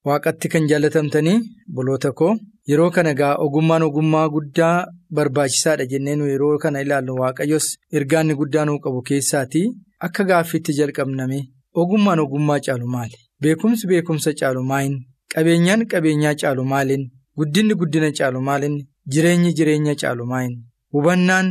Waaqatti 0.07 0.49
kan 0.49 0.65
jaallatamtanii 0.69 1.39
boloota 1.75 2.11
koo 2.19 2.33
yeroo 2.69 2.89
kana 2.95 3.11
gaa 3.19 3.35
ogummaan 3.45 3.83
ogummaa 3.87 4.27
guddaa 4.35 4.85
barbaachisaadha 5.15 5.85
jennee 5.91 6.15
nu 6.19 6.25
yeroo 6.31 6.57
kana 6.63 6.81
ilaallu 6.85 7.13
waaqayyos 7.21 7.67
ergaa 7.97 8.21
inni 8.25 8.35
guddaa 8.39 8.63
nuu 8.69 8.79
qabu 8.85 9.01
keessaatii 9.09 9.67
akka 10.07 10.23
gaaffiitti 10.31 10.73
jalqabname 10.79 11.39
ogummaan 11.81 12.19
ogummaa 12.25 12.59
caalu 12.65 12.87
maali? 12.95 13.17
Beekumsi 13.41 13.87
beekumsa 13.91 14.33
caalu 14.39 14.63
maaliin? 14.71 14.95
Qabeenyaan 15.33 15.85
qabeenyaa 15.91 16.33
caalu 16.41 16.63
maaliin? 16.71 17.03
Guddinni 17.37 17.73
guddina 17.81 18.09
caalu 18.17 18.41
maaliin? 18.47 18.75
Jireenyi 19.11 19.53
jireenya 19.57 19.95
caalu 20.01 20.25
maaliin? 20.31 20.57
Hubannaan 20.93 21.47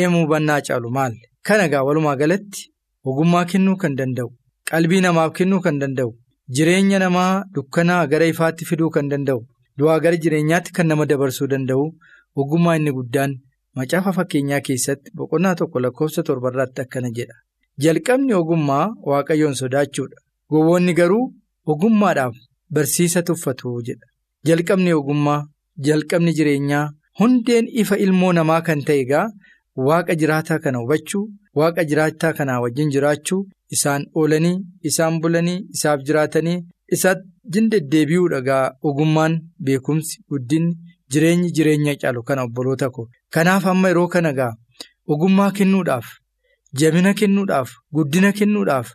eemu 0.00 0.24
hubannaa 0.24 0.60
caalu 0.66 0.90
maali? 0.96 1.18
Kana 1.46 1.68
gaa 1.68 1.82
walumaa 1.86 2.16
galatti 2.16 2.66
ogummaa 3.04 3.44
kennuu 3.50 3.76
kan 3.82 3.94
danda'u, 3.98 4.28
qalbii 4.70 5.00
namaaf 5.04 5.32
kennuu 5.38 5.60
kan 5.64 5.78
danda'u, 5.82 6.10
jireenya 6.56 6.98
namaa 7.02 7.44
dukkanaa 7.54 8.06
gara 8.12 8.26
ifaatti 8.32 8.64
fiduu 8.70 8.90
kan 8.96 9.08
danda'u, 9.12 9.40
du'aa 9.78 9.98
gara 10.04 10.16
jireenyaatti 10.24 10.72
kan 10.76 10.86
nama 10.90 11.06
dabarsuu 11.10 11.46
danda'u, 11.52 11.84
ogummaa 12.40 12.76
inni 12.78 12.92
guddaan 12.98 13.36
macaafa 13.76 14.12
fakkeenyaa 14.18 14.60
keessatti 14.66 15.10
boqonnaa 15.16 15.54
tokko 15.60 15.80
lakkoofsa 15.84 16.22
torbarraatti 16.28 16.82
akkana 16.84 17.10
jedha. 17.18 17.36
Jalqabni 17.82 18.34
ogummaa 18.40 18.84
waaqayyoon 19.10 19.54
sodaachuudha. 19.62 20.16
Gowwoonni 20.50 20.94
garuu 20.98 21.24
ogummaadhaaf 21.72 22.34
barsiisa 22.74 23.22
tuffatu 23.28 23.72
jedha. 23.86 24.06
Jalqabni 24.46 24.92
ogummaa, 25.00 25.46
jalqabni 25.86 26.32
jireenyaa. 26.38 26.90
Hundeen 27.20 27.66
ifa 27.82 27.96
ilmoo 28.04 28.32
namaa 28.32 28.60
kan 28.66 28.80
ta'e 28.86 29.00
egaa 29.04 29.26
waaqa 29.88 30.14
jiraataa 30.20 30.58
kana 30.64 30.78
hubachuu 30.82 31.24
waaqa 31.60 31.84
jiraataa 31.90 32.32
kanaa 32.38 32.60
wajjin 32.64 32.90
jiraachuu 32.94 33.40
isaan 33.76 34.06
oolanii 34.22 34.56
isaan 34.90 35.20
bulanii 35.22 35.58
isaaf 35.76 36.00
jiraatanii 36.08 36.58
isaatti 36.96 37.60
deddeebi'uudha 37.74 38.38
egaa 38.44 38.64
ogummaan 38.88 39.38
beekumsi 39.68 40.20
guddinni 40.30 40.74
jireenyi 41.12 41.50
jireenya 41.56 41.94
caalu 42.02 42.22
kana 42.28 42.42
obboloota 42.48 42.90
ko 42.96 43.08
kanaaf 43.34 43.66
amma 43.72 43.88
yeroo 43.92 44.08
kana 44.16 44.30
egaa 44.36 44.52
ogummaa 45.14 45.50
kennuudhaaf 45.58 46.06
jabina 46.82 47.14
kennuudhaaf 47.20 47.70
guddina 47.96 48.32
kennuudhaaf 48.38 48.88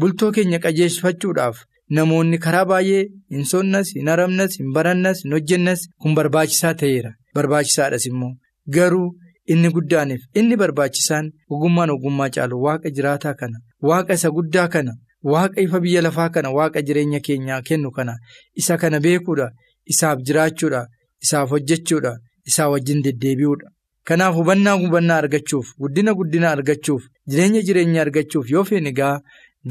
bultoo 0.00 0.30
keenya 0.36 0.58
qajeelfachuudhaaf. 0.64 1.56
Namoonni 1.96 2.38
karaa 2.44 2.64
baay'ee 2.70 3.02
hin 3.34 3.44
sonnas 3.52 3.88
hin 3.96 4.08
haramnas 4.10 4.52
hin 4.58 4.68
barannas 4.74 5.22
hin 5.24 5.32
hojjennas 5.36 5.80
kun 6.02 6.14
barbaachisaa 6.18 6.74
ta'eera. 6.82 7.10
Barbaachisaadhas 7.34 8.06
immoo 8.10 8.30
garuu 8.76 9.08
inni 9.52 9.68
guddaaniif 9.76 10.22
inni 10.40 10.56
barbaachisaan 10.62 11.26
ogummaan 11.54 11.90
ogummaa 11.96 12.28
caalu 12.36 12.62
waaqa 12.66 12.90
jiraataa 12.96 13.34
kana 13.40 13.58
waaqa 13.88 14.12
isa 14.18 14.30
guddaa 14.36 14.68
kana 14.74 14.92
waaqa 15.32 15.60
ifa 15.66 15.80
biyya 15.84 16.02
lafaa 16.06 16.28
kana 16.34 16.50
waaqa 16.58 16.82
jireenya 16.86 17.20
keenyaa 17.26 17.62
kennu 17.68 17.90
kana 17.96 18.14
isa 18.60 18.74
kana 18.82 19.00
beekuudha 19.04 19.48
isaaf 19.92 20.18
jiraachuudha 20.26 20.80
isaaf 21.24 21.48
hojjechuudha 21.54 22.12
isaa 22.48 22.68
wajjin 22.72 23.02
deddeebi'uudha. 23.04 23.66
Kanaaf 24.08 24.34
hubannaa 24.38 24.76
hubannaa 24.82 25.16
argachuuf 25.22 25.66
guddina 25.82 26.14
guddina 26.18 26.50
argachuuf 26.54 27.02
jireenya 27.30 27.60
jireenya 27.66 28.00
argachuuf 28.04 28.46
yoo 28.54 28.64
feene 28.68 28.88
egaa 28.94 29.20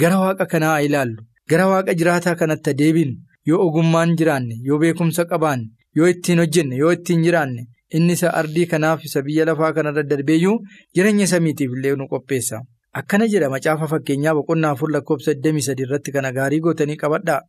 gara 0.01 0.19
waaqa 0.23 0.45
kanaa 0.51 0.77
ilaallu. 0.87 1.21
Gara 1.49 1.65
waaqa 1.71 1.93
jiraataa 1.99 2.35
kanatti 2.41 2.73
deebinu 2.81 3.15
yoo 3.49 3.59
ogummaan 3.67 4.15
jiraanne 4.19 4.55
yoo 4.67 4.77
beekumsa 4.83 5.25
qabaanne 5.31 5.67
yoo 5.97 6.07
ittiin 6.13 6.39
hojjenne 6.43 6.75
yoo 6.81 6.91
ittiin 6.97 7.23
jiraanne 7.27 7.61
inni 7.97 8.13
isa 8.17 8.33
ardii 8.39 8.65
kanaaf 8.71 9.05
isa 9.09 9.21
biyya 9.27 9.45
lafaa 9.49 9.71
kanarra 9.77 10.03
darbeeyyuu 10.11 10.57
jireenya 10.95 11.27
samiitiif 11.33 11.71
illee 11.77 11.95
nu 12.01 12.07
qopheessa. 12.13 12.61
Akkana 12.99 13.27
jedha 13.33 13.49
macaafa 13.55 13.87
fakkeenyaa 13.93 14.33
boqonnaa 14.39 14.71
afur 14.75 14.89
lakkoofsa 14.95 15.31
23 15.33 15.83
irratti 15.85 16.11
kana 16.15 16.31
gaarii 16.37 16.59
gootanii 16.65 16.95
qabadhaa. 17.03 17.41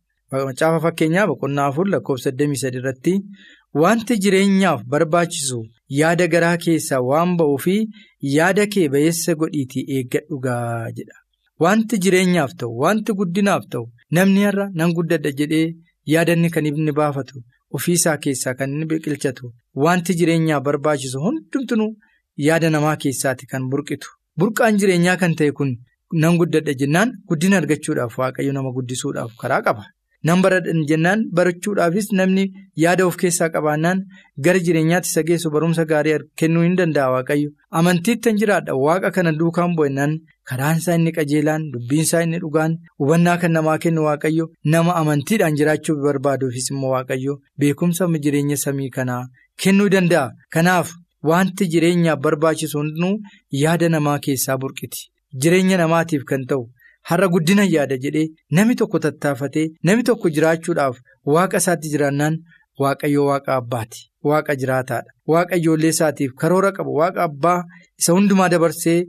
Macaafa 0.49 0.79
fakkeenyaa 0.85 1.27
boqonnaa 1.31 1.67
afur 1.71 1.87
lakkoofsa 1.93 2.31
23 2.41 2.77
irratti 2.81 3.13
wanti 3.83 4.17
jireenyaaf 4.23 4.81
barbaachisu 4.93 5.59
yaada 5.99 6.27
garaa 6.33 6.57
keessaa 6.65 7.01
waan 7.09 7.35
ba'uu 7.39 7.57
fi 7.65 7.75
yaada 8.35 8.65
kee 8.73 8.87
ba'eessa 8.95 9.35
godhiitii 9.41 9.85
eeggadhugaa 9.97 10.91
jedha. 10.97 11.17
Wanti 11.63 11.97
jireenyaaf 12.03 12.53
ta'u 12.59 12.77
wanti 12.83 13.13
guddinaaf 13.19 13.63
ta'u 13.71 13.85
namni 14.17 14.43
har'a 14.47 14.69
nan 14.79 14.93
guddadha 14.97 15.31
jedhee 15.41 15.65
yaadanni 16.13 16.49
kan 16.55 16.65
inni 16.69 16.91
baafatu 16.99 17.43
ofiisaa 17.77 18.17
keessaa 18.23 18.53
kan 18.59 18.73
inni 18.73 18.85
biqilchatu 18.91 19.53
wanti 19.85 20.13
jireenyaaf 20.19 20.63
barbaachisu 20.67 21.19
hundumtuu 21.25 21.89
yaada 22.47 22.69
namaa 22.75 22.95
keessaati 23.03 23.45
kan 23.51 23.69
burqitu. 23.71 24.07
Burqaan 24.39 24.77
jireenyaa 24.81 25.17
kan 25.21 25.33
ta'e 25.39 25.51
kun 25.57 25.71
nan 26.23 26.37
guddadha 26.41 26.73
jennaan 26.81 27.09
guddina 27.29 27.57
argachuudhaaf 27.61 28.17
waaqayyo 28.21 28.53
nama 28.57 28.71
guddisuudhaaf 28.77 29.31
karaa 29.41 29.61
qaba. 29.67 29.83
Nan 30.23 30.41
baradhan 30.43 30.81
jennaan 30.89 31.21
barachuudhaafis 31.37 32.11
namni 32.17 32.43
yaada 32.83 33.05
of 33.09 33.15
keessaa 33.21 33.49
qabaannaan 33.55 34.03
gara 34.45 34.59
jireenyaatti 34.67 35.09
isa 35.11 35.23
geessu 35.29 35.49
barumsa 35.55 35.85
gaarii 35.91 36.17
kennuu 36.39 36.63
hin 36.65 36.75
danda'a 36.79 37.09
waaqayyo. 37.15 37.49
Amantiitti 37.79 38.23
kan 38.29 38.37
jiraadha 38.41 38.75
waaqa 38.85 39.11
kana 39.15 39.31
duukaan 39.39 39.73
bu'annaan 39.77 40.13
karaan 40.49 40.77
isaa 40.81 40.95
inni 40.99 41.11
qajeelaan 41.17 41.65
dubbiin 41.73 42.03
isaa 42.07 42.21
inni 42.25 42.39
dhugaan 42.43 42.77
hubannaa 43.03 43.37
kan 43.43 43.51
namaa 43.57 43.77
kennu 43.85 44.03
waaqayyo 44.07 44.45
nama 44.73 44.95
amantiidhaan 45.01 45.57
jiraachuu 45.61 45.95
barbaaduufis 46.03 46.69
immoo 46.73 46.91
waaqayyo 46.95 47.39
beekumsa 47.59 48.07
jireenya 48.25 48.57
samii 48.65 48.89
kanaa 48.97 49.23
kennuu 49.63 49.89
danda'a. 49.95 50.29
Kanaaf 50.53 50.93
wanti 51.31 51.67
jireenyaaf 51.73 52.19
barbaachisu 52.27 52.77
hundinuu 52.77 53.15
yaada 53.63 53.89
namaa 53.95 54.19
keessaa 54.27 54.57
burqiti. 54.61 55.01
Jireenya 55.41 55.77
namaatiif 55.81 56.23
kan 56.29 56.45
ta'u 56.49 56.63
har'a 57.09 57.27
guddina 57.33 57.63
yaada 57.75 57.97
jedhee 58.03 58.27
namni 58.57 58.75
tokko 58.81 58.99
tattaafatee 59.05 59.67
namni 59.89 60.03
tokko 60.09 60.29
jiraachuudhaaf 60.35 60.97
waaqa 61.35 61.57
isaatti 61.63 61.89
jiraannaan 61.93 62.37
waaqayyo 62.81 63.25
waaqa 63.31 63.55
abbaati. 63.61 63.99
Waaqa 64.29 64.53
jiraataadha. 64.61 65.09
Waaqa 65.31 65.55
ijoollee 65.59 65.89
isaatiif 65.95 66.31
karoora 66.41 66.71
qaba. 66.77 66.91
Waaqa 67.01 67.23
abbaa 67.29 67.59
isa 67.99 68.13
hundumaa 68.15 68.49
dabarsee 68.53 68.99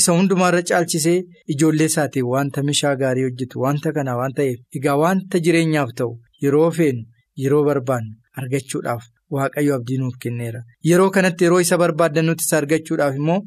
isa 0.00 0.12
hundumaarra 0.16 0.62
caalchisee 0.68 1.18
ijoollee 1.54 1.88
isaatiif 1.92 2.24
wanta 2.34 2.62
mishaa 2.68 2.94
gaarii 3.02 3.24
hojjetu 3.28 3.60
wanta 3.64 3.92
kana 3.96 4.16
waan 4.20 4.32
ta'eef 4.38 4.58
egaa 4.78 4.96
wanta 5.04 5.38
jireenyaaf 5.46 5.90
ta'u 5.98 6.12
yeroo 6.44 6.70
feenu 6.78 7.02
yeroo 7.42 7.64
barbaannu 7.68 8.14
argachuudhaaf 8.42 9.02
waaqayyo 9.36 9.74
abdii 9.78 9.98
nuuf 10.02 10.16
kenneera. 10.22 10.60
Yeroo 10.90 11.10
kanatti 11.16 11.44
yeroo 11.44 11.60
isa 11.66 11.78
barbaaddan 11.82 12.26
nuti 12.30 12.44
isa 12.48 12.56
argachuudhaaf 12.62 13.14
immoo 13.20 13.40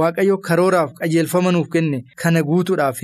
waaqayyo 0.00 0.36
karooraaf 0.48 0.90
qajeelfama 1.00 1.52
nuuf 1.56 1.68
kenne 1.76 2.02
kana 2.22 2.42
guutuudhaaf 2.50 3.00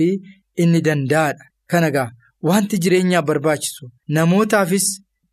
inni 0.63 0.81
danda'aadha. 0.87 1.43
Kana 1.71 1.87
egaa 1.91 2.09
wanti 2.49 2.77
jireenyaaf 2.83 3.25
barbaachisu 3.29 3.85
namootaafis 4.15 4.85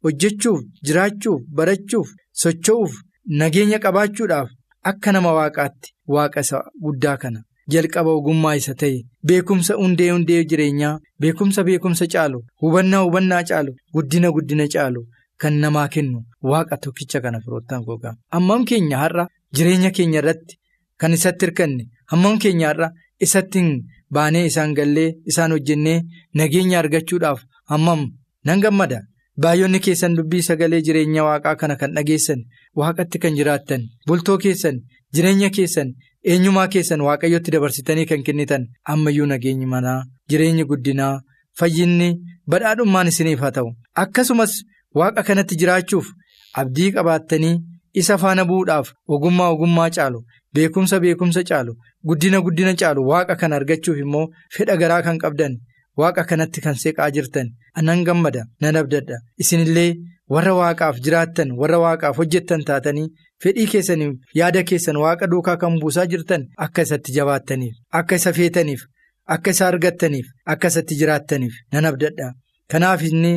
hojjechuuf 0.04 0.60
jiraachuuf 0.86 1.40
barachuuf 1.58 2.08
socho'uuf 2.42 2.92
nageenya 3.40 3.78
qabaachuudhaaf 3.84 4.48
akka 4.90 5.12
nama 5.16 5.30
waaqaatti 5.38 5.88
waaqa 6.14 6.40
isa 6.46 6.58
guddaa 6.84 7.16
kana 7.22 7.40
jalqaba 7.74 8.10
ogummaa 8.18 8.54
isa 8.60 8.74
ta'e 8.82 8.98
beekumsa 9.28 9.74
hundee 9.82 10.10
hundee 10.14 10.42
jireenyaa 10.50 10.92
beekumsa 11.20 11.64
beekumsa 11.68 12.04
caalu 12.14 12.38
hubannaa 12.62 13.02
hubannaa 13.06 13.42
caalu 13.50 13.72
guddina 13.94 14.28
guddina 14.36 14.66
caalu 14.74 15.00
kan 15.42 15.54
namaa 15.64 15.88
kennu 15.94 16.18
waaqa 16.50 16.76
tokkicha 16.84 17.20
kana 17.24 17.38
firoottan 17.44 17.82
gogaa 17.88 18.14
hammam 18.34 18.62
keenya 18.70 18.96
har'a 19.02 19.24
jireenya 19.56 19.90
keenya 19.96 20.18
irratti 20.22 20.54
kan 21.00 21.12
isatti 21.18 21.44
hirkanne 21.46 21.84
hammam 22.12 22.36
keenya 22.44 22.66
har'a 22.70 22.88
isatti 23.26 23.60
baanee 24.14 24.44
isaan 24.50 24.74
gallee 24.78 25.10
isaan 25.30 25.52
hojjennee 25.56 25.98
nageenya 26.34 26.78
argachuudhaaf 26.82 27.40
hammam 27.70 28.02
nan 28.44 28.60
gammada. 28.64 29.00
Baay'oonni 29.42 29.80
keessan 29.84 30.14
dubbii 30.16 30.42
sagalee 30.48 30.80
jireenya 30.86 31.24
waaqaa 31.28 31.56
kana 31.60 31.76
kan 31.80 31.92
dhageessan 31.96 32.40
waaqatti 32.80 33.18
kan 33.22 33.34
jiraattan 33.38 33.82
bultoo 34.08 34.36
keessan 34.44 34.76
jireenya 35.14 35.50
keessan 35.56 35.88
eenyumaa 36.32 36.68
keessan 36.74 37.00
waaqayyotti 37.06 37.50
dabarsitanii 37.54 38.06
kan 38.10 38.22
kennitan 38.26 38.64
ammayyuu 38.92 39.26
nageenyi 39.32 39.66
manaa 39.72 39.98
jireenyi 40.30 40.64
guddinaa 40.70 41.20
fayyinni 41.58 42.08
badhaadhummaan 42.50 43.08
isiniif 43.12 43.40
haa 43.44 43.50
ta'u 43.58 43.68
akkasumas 44.04 44.52
waaqa 45.00 45.22
kanatti 45.28 45.54
jiraachuuf 45.60 46.06
abdii 46.62 46.90
qabaattanii 46.96 47.54
isa 48.00 48.18
faana 48.22 48.44
bu'uudhaaf 48.50 48.88
ogummaa 49.16 49.50
ogummaa 49.54 49.90
caalu 49.98 50.24
beekumsa 50.56 51.00
beekumsa 51.04 51.42
caalu 51.50 51.72
guddina 52.08 52.40
guddina 52.46 52.72
caalu 52.80 53.00
waaqa 53.10 53.34
kana 53.40 53.56
argachuuf 53.60 53.98
immoo 54.04 54.26
fedha 54.56 54.76
garaa 54.82 55.02
kan 55.06 55.18
qabdan. 55.24 55.54
Waaqa 56.00 56.22
kanatti 56.30 56.60
kan 56.64 56.74
seeqaa 56.82 57.10
jirtan 57.16 57.46
anan 57.80 58.00
gammada 58.06 58.42
nan 58.62 58.76
abdadha 58.80 59.16
isinillee 59.42 59.94
warra 60.34 60.52
waaqaaf 60.58 60.96
jiraattan 61.04 61.48
warra 61.60 61.78
waaqaaf 61.84 62.16
hojjettan 62.20 62.64
taatanii 62.70 63.06
fedhii 63.42 63.66
keessaniif 63.72 64.12
yaada 64.40 64.62
keessan 64.70 64.96
waaqa 65.04 65.26
duukaa 65.32 65.56
kan 65.62 65.78
buusaa 65.84 66.04
jirtan 66.12 66.44
akka 66.66 66.82
isatti 66.88 67.14
jabaattaniif 67.16 67.74
akka 68.00 68.14
isa 68.20 68.32
feetaniif 68.38 68.82
akka 69.36 69.50
isa 69.56 69.64
argattaniif 69.70 70.26
akka 70.54 70.68
isatti 70.74 70.94
jiraattaniif 71.00 71.54
nan 71.72 71.88
abdadha 71.92 72.28
kanaaf 72.74 73.00
inni 73.10 73.32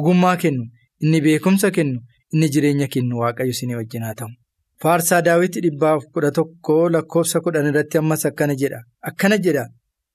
ogummaa 0.00 0.36
kennu 0.44 0.64
inni 1.04 1.20
beekumsa 1.28 1.70
kennu 1.78 1.98
inni 2.34 2.48
jireenya 2.54 2.88
kennu 2.94 3.14
waaqayyo 3.24 3.52
isinii 3.56 3.78
wajjin 3.80 4.04
haa 4.08 4.14
ta'u. 4.20 4.30
Faarsaa 4.82 5.20
daawwitii 5.26 5.60
dhibbaaf 5.64 6.04
kudha 6.14 6.30
tokko 6.38 6.76
lakkoofsa 6.94 7.40
kudhan 7.44 7.66
irratti 7.70 7.98
ammas 7.98 8.24
akkana 8.30 8.54
jedha. 8.62 8.80
Akkana 9.10 9.36
jedha. 9.44 9.64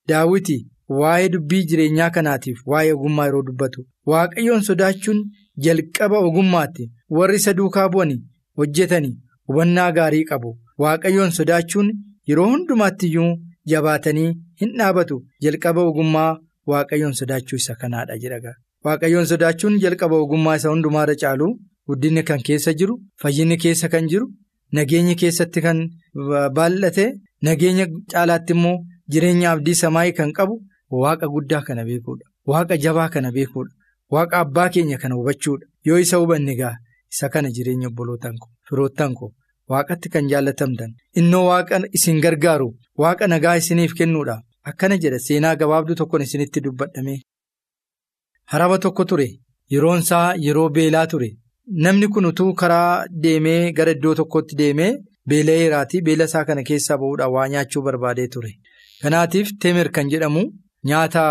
Daawwitii. 0.09 0.65
Waa'ee 0.99 1.29
dubbii 1.33 1.63
jireenyaa 1.69 2.09
kanaatiif 2.15 2.59
waa'ee 2.71 2.91
ogummaa 2.97 3.25
yeroo 3.27 3.43
dubbatu. 3.47 3.85
Waaqayyoon 4.11 4.61
sodaachuun 4.69 5.19
jalqaba 5.65 6.19
ogummaatti 6.27 6.89
warri 7.17 7.35
isa 7.41 7.53
duukaa 7.57 7.87
bu'anii 7.95 8.19
hojjetanii 8.61 9.15
hubannaa 9.47 9.91
gaarii 9.97 10.23
qabu. 10.29 10.53
Waaqayyoon 10.83 11.31
sodaachuun 11.39 11.91
yeroo 12.31 12.47
hundumaatti 12.53 13.07
iyyuu 13.11 13.31
jabaatanii 13.73 14.29
hin 14.61 14.71
dhaabatu. 14.79 15.19
Jalqaba 15.43 15.81
ogummaa 15.91 16.31
waaqayyoon 16.71 17.13
sodaachuu 17.19 17.59
isa 17.63 17.75
kanaadha 17.81 18.17
jedha 18.23 18.53
waaqayyoon 18.85 19.25
sodaachuun 19.31 19.79
jalqaba 19.83 20.15
ogummaa 20.23 20.55
isa 20.61 20.69
hundumaarra 20.73 21.15
caalu 21.21 21.47
guddinni 21.89 22.23
kan 22.29 22.41
keessa 22.49 22.73
jiru 22.81 22.95
fayyinni 23.23 23.57
keessa 23.63 23.89
kan 23.93 24.07
jiru 24.13 24.27
nageenyi 24.75 25.15
keessatti 25.21 25.61
kan 25.65 25.79
baallate 26.57 27.05
nageenya 27.47 27.85
caalaatti 28.11 28.53
immoo 28.57 28.77
jireenya 29.11 29.51
abdii 29.51 29.75
samaayii 29.83 30.13
kan 30.19 30.31
qabu. 30.37 30.55
Waaqa 31.03 31.27
guddaa 31.33 31.61
kana 31.67 31.83
beekuudha. 31.89 32.25
Waaqa 32.51 32.77
jabaa 32.83 33.09
kana 33.13 33.31
beekuudha. 33.31 33.73
Waaqa 34.13 34.37
abbaa 34.43 34.69
keenya 34.73 34.97
kana 35.01 35.15
hubachuudha. 35.15 35.65
Yoo 35.87 35.97
isa 35.99 36.17
hubanne 36.21 36.55
gaa 36.55 36.75
isa 37.13 37.29
kana 37.33 37.49
jireenya 37.55 37.87
obbolootaan 37.87 38.37
koo 38.41 38.49
firoottan 38.69 39.13
koo 39.19 39.31
waaqatti 39.71 40.09
kan 40.13 40.27
jaallatamtan 40.31 40.91
innoo 41.19 41.45
waaqa 41.49 41.81
isin 41.97 42.21
gargaaru 42.25 42.69
waaqa 43.03 43.27
nagaa 43.27 43.55
isiniif 43.61 43.93
kennuudha. 43.99 44.35
Akkana 44.69 44.97
jedha 45.03 45.19
seenaa 45.27 45.55
gabaabduu 45.55 45.95
tokkoon 45.99 46.21
isinitti 46.27 46.61
dubbadhame. 46.63 47.15
Haraba 48.51 48.77
tokko 48.79 49.05
ture 49.05 49.27
yeroon 49.71 49.99
isaa 50.05 50.35
yeroo 50.45 50.69
beelaa 50.77 51.05
ture 51.11 51.29
namni 51.85 52.07
kun 52.13 52.25
utuu 52.31 52.53
karaa 52.61 53.05
deemee 53.23 53.71
gara 53.77 53.91
iddoo 53.97 54.15
tokkotti 54.19 54.55
deemee 54.61 54.91
beela'eeraatii 55.29 56.01
beela 56.07 56.23
isaa 56.29 56.45
kana 56.49 56.63
keessaa 56.69 56.97
ba'uudhaan 57.01 57.31
waa 57.35 57.47
nyaachuu 57.53 57.81
barbaadee 57.87 58.27
ture. 58.33 58.51
Kanaatiif 59.01 59.49
teemer 59.61 59.89
kan 59.95 60.09
jedhamu. 60.13 60.43
Nyaata 60.89 61.23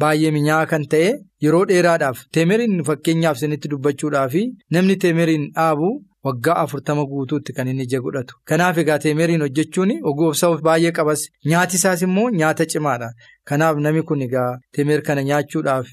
baay'ee 0.00 0.30
minyaa'aa 0.36 0.66
kan 0.70 0.84
ta'e 0.92 1.10
yeroo 1.44 1.64
dheeraadhaaf 1.70 2.18
teemeriin 2.34 2.84
fakkeenyaaf 2.88 3.36
isinitti 3.40 3.68
dubbachuudhaaf 3.72 4.34
namni 4.76 4.96
teemeriin 5.04 5.44
dhaabu 5.56 5.88
waggaa 6.26 6.54
afurtama 6.62 7.04
guutuutti 7.10 7.52
kan 7.56 7.68
inni 7.72 7.82
ija 7.88 8.00
godhatu. 8.04 8.34
Kanaaf 8.48 8.78
egaa 8.82 8.98
teemeriin 9.04 9.40
hojjechuun 9.44 9.92
ogoofsa 10.10 10.50
baay'ee 10.68 10.92
qabas 10.98 11.26
nyaati 11.50 11.76
isaas 11.80 12.02
immoo 12.06 12.28
nyaata 12.40 12.66
cimaadha. 12.72 13.08
Kanaaf 13.48 13.76
namni 13.84 14.02
kun 14.08 14.22
egaa 14.28 14.50
teemer 14.74 15.00
kana 15.08 15.22
nyaachuudhaaf 15.30 15.90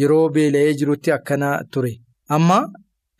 yeroo 0.00 0.28
beela'ee 0.36 0.74
jirutti 0.82 1.12
akkana 1.18 1.50
ture. 1.72 1.92
Amma 2.28 2.58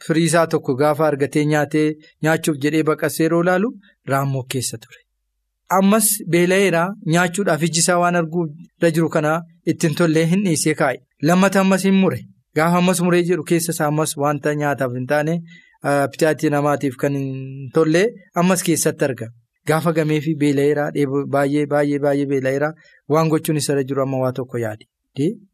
firii 0.07 0.25
isaa 0.31 0.47
tokko 0.55 0.75
gaafa 0.81 1.07
argatee 1.11 1.45
nyaatee 1.53 1.87
nyaachuuf 2.27 2.57
jedhee 2.65 2.83
baqasee 2.91 3.25
yeroo 3.27 3.43
ilaalu 3.47 3.71
raammoo 4.13 4.43
keessa 4.55 4.79
ture. 4.85 5.01
Ammas 5.79 6.07
beela'eera 6.35 6.83
nyaachuudhaaf 7.15 7.63
iji 7.69 7.81
isaa 7.85 7.99
waan 8.03 8.17
arguu 8.21 8.45
irra 8.79 8.91
jiru 8.97 9.09
kana 9.17 9.33
ittiin 9.73 9.95
tollee 10.01 10.27
hin 10.33 10.45
dhiisee 10.47 10.75
kaa'e. 10.81 10.99
Lammata 11.31 11.61
ammas 11.61 11.85
hin 11.89 11.95
mure. 12.05 12.21
Gaafa 12.57 12.79
ammas 12.83 13.01
muree 13.07 13.23
jedhu 13.29 13.45
keessa 13.51 13.73
isaa 13.77 13.87
ammas 13.93 14.17
wanta 14.23 14.55
nyaataaf 14.63 14.93
hin 14.99 15.07
taane 15.13 15.35
bitaatii 16.15 16.51
namaatiif 16.57 16.97
kan 17.03 17.15
hin 17.21 17.71
tollee 17.75 18.07
ammas 18.43 18.63
keessatti 18.71 19.05
arga. 19.09 19.29
Gaafa 19.69 19.93
gamee 19.99 20.21
fi 20.27 20.35
beela'eera 20.43 20.89
baay'ee 21.37 21.67
baay'ee 21.75 21.99
baay'ee 22.07 22.27
beela'eera 22.35 22.73
waan 23.15 23.29
gochuun 23.35 23.57
isarra 23.63 23.85
jiru 23.93 24.03
amma 24.07 24.19
waa 24.25 24.33
tokko 24.41 24.59
yaade. 24.65 24.85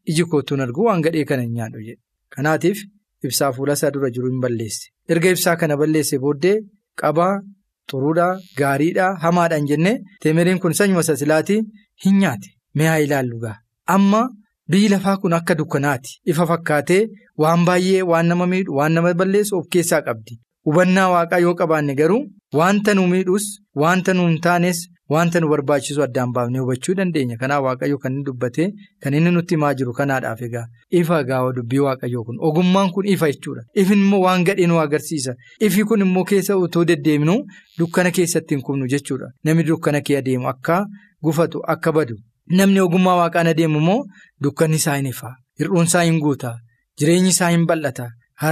Iji 0.09 0.23
kootuun 0.31 0.61
argu 0.65 0.83
waan 0.89 1.01
gadhee 1.05 1.25
kana 1.31 1.41
hin 1.45 1.53
nyaadhu 1.59 1.79
jedhe. 1.87 2.01
Kanaatiif 2.35 2.81
ibsaa 3.29 3.51
fuula 3.59 3.73
isaa 3.79 3.91
dura 3.97 4.09
jiru 4.15 4.27
hin 4.31 4.41
balleesse. 4.47 4.87
Erga 5.13 5.29
ibsaa 5.35 5.55
kana 5.61 5.77
balleesse 5.83 6.17
booddee 6.25 6.57
qabaa. 7.03 7.35
Xuruudhaa 7.91 8.39
gaariidhaa 8.59 9.11
hamaadhaan 9.23 9.67
jennee 9.67 9.93
teemeriin 10.23 10.57
kun 10.63 10.73
sanyuma 10.79 11.03
sasilaatii 11.09 11.59
hin 12.05 12.17
nyaate 12.23 12.49
mi'aa 12.79 12.95
ilaallu 13.03 13.37
gaa 13.43 13.53
amma 13.93 14.19
biyyi 14.73 14.89
lafaa 14.93 15.13
kun 15.21 15.33
akka 15.37 15.55
dukkanaati 15.59 16.11
ifa 16.33 16.45
fakkaatee 16.49 16.99
waan 17.43 17.63
baay'ee 17.69 18.01
waan 18.09 18.27
nama 18.31 18.45
miidhu 18.53 18.75
waan 18.79 18.93
nama 18.99 19.13
balleessu 19.21 19.55
of 19.59 19.65
keessaa 19.75 20.01
qabdi 20.07 20.35
hubannaa 20.69 21.07
waaqaa 21.13 21.39
yoo 21.45 21.55
qabaanne 21.61 21.95
garuu 22.01 22.19
wanta 22.61 22.93
nu 22.99 23.07
miidhus 23.13 23.45
wanta 23.83 24.13
nu 24.19 24.27
hin 24.29 24.37
taanes 24.47 24.83
wanta 25.13 25.39
nu 25.39 25.47
barbaachisu 25.49 26.03
addaan 26.03 26.31
baafnee 26.35 26.59
hubachuu 26.63 26.93
dandeenya. 26.99 27.37
Kanaaf 27.41 27.63
waaqayyo 27.65 27.97
kan 28.03 28.13
inni 28.13 28.23
dubbate 28.27 28.63
kan 29.01 29.13
inni 29.13 29.31
nutti 29.31 29.55
himaa 29.55 29.73
jiru 29.73 29.93
kanaadhaaf 29.99 30.41
egaa. 30.47 30.65
Ifa 30.99 31.23
gaawa 31.23 31.53
dubbii 31.57 31.79
waaqayyoo 31.87 32.23
kun. 32.27 32.37
Ogummaan 32.47 32.91
kun 32.91 33.05
ifa 33.13 33.31
jechuudha. 33.31 33.61
Ifin 33.73 33.99
immoo 34.05 34.19
waan 34.25 34.43
gadhee 34.43 34.67
nu 34.67 34.79
agarsiisa. 34.79 35.35
Ifi 35.59 35.83
kun 35.83 36.01
immoo 36.07 36.23
keessa 36.31 36.57
utoo 36.57 36.85
deddeemnu 36.91 37.37
dukkana 37.79 38.11
keessatti 38.11 38.55
hin 38.55 38.61
kubnu 38.63 38.87
jechuudha. 38.93 39.31
Namni 39.43 39.63
dukkana 39.71 40.01
kee 40.01 40.17
adeemu 40.17 40.47
akka 40.53 40.85
gufatu 41.23 41.61
akka 41.75 41.91
badu. 41.91 42.15
Namni 42.59 42.79
ogummaa 42.79 43.15
waaqaan 43.21 43.47
adeemu 43.53 43.79
immoo 43.79 44.05
dukkanni 44.43 44.75
isaa 44.75 44.95
hin 44.97 45.05
ifa. 45.15 45.35
Hir'uun 45.59 45.85
isaa 45.91 46.03
hin 46.03 46.19
guuta. 46.19 46.55
Jireenyi 46.99 47.29
isaa 47.35 47.49
hin 47.49 47.65
bal'ata. 47.65 48.09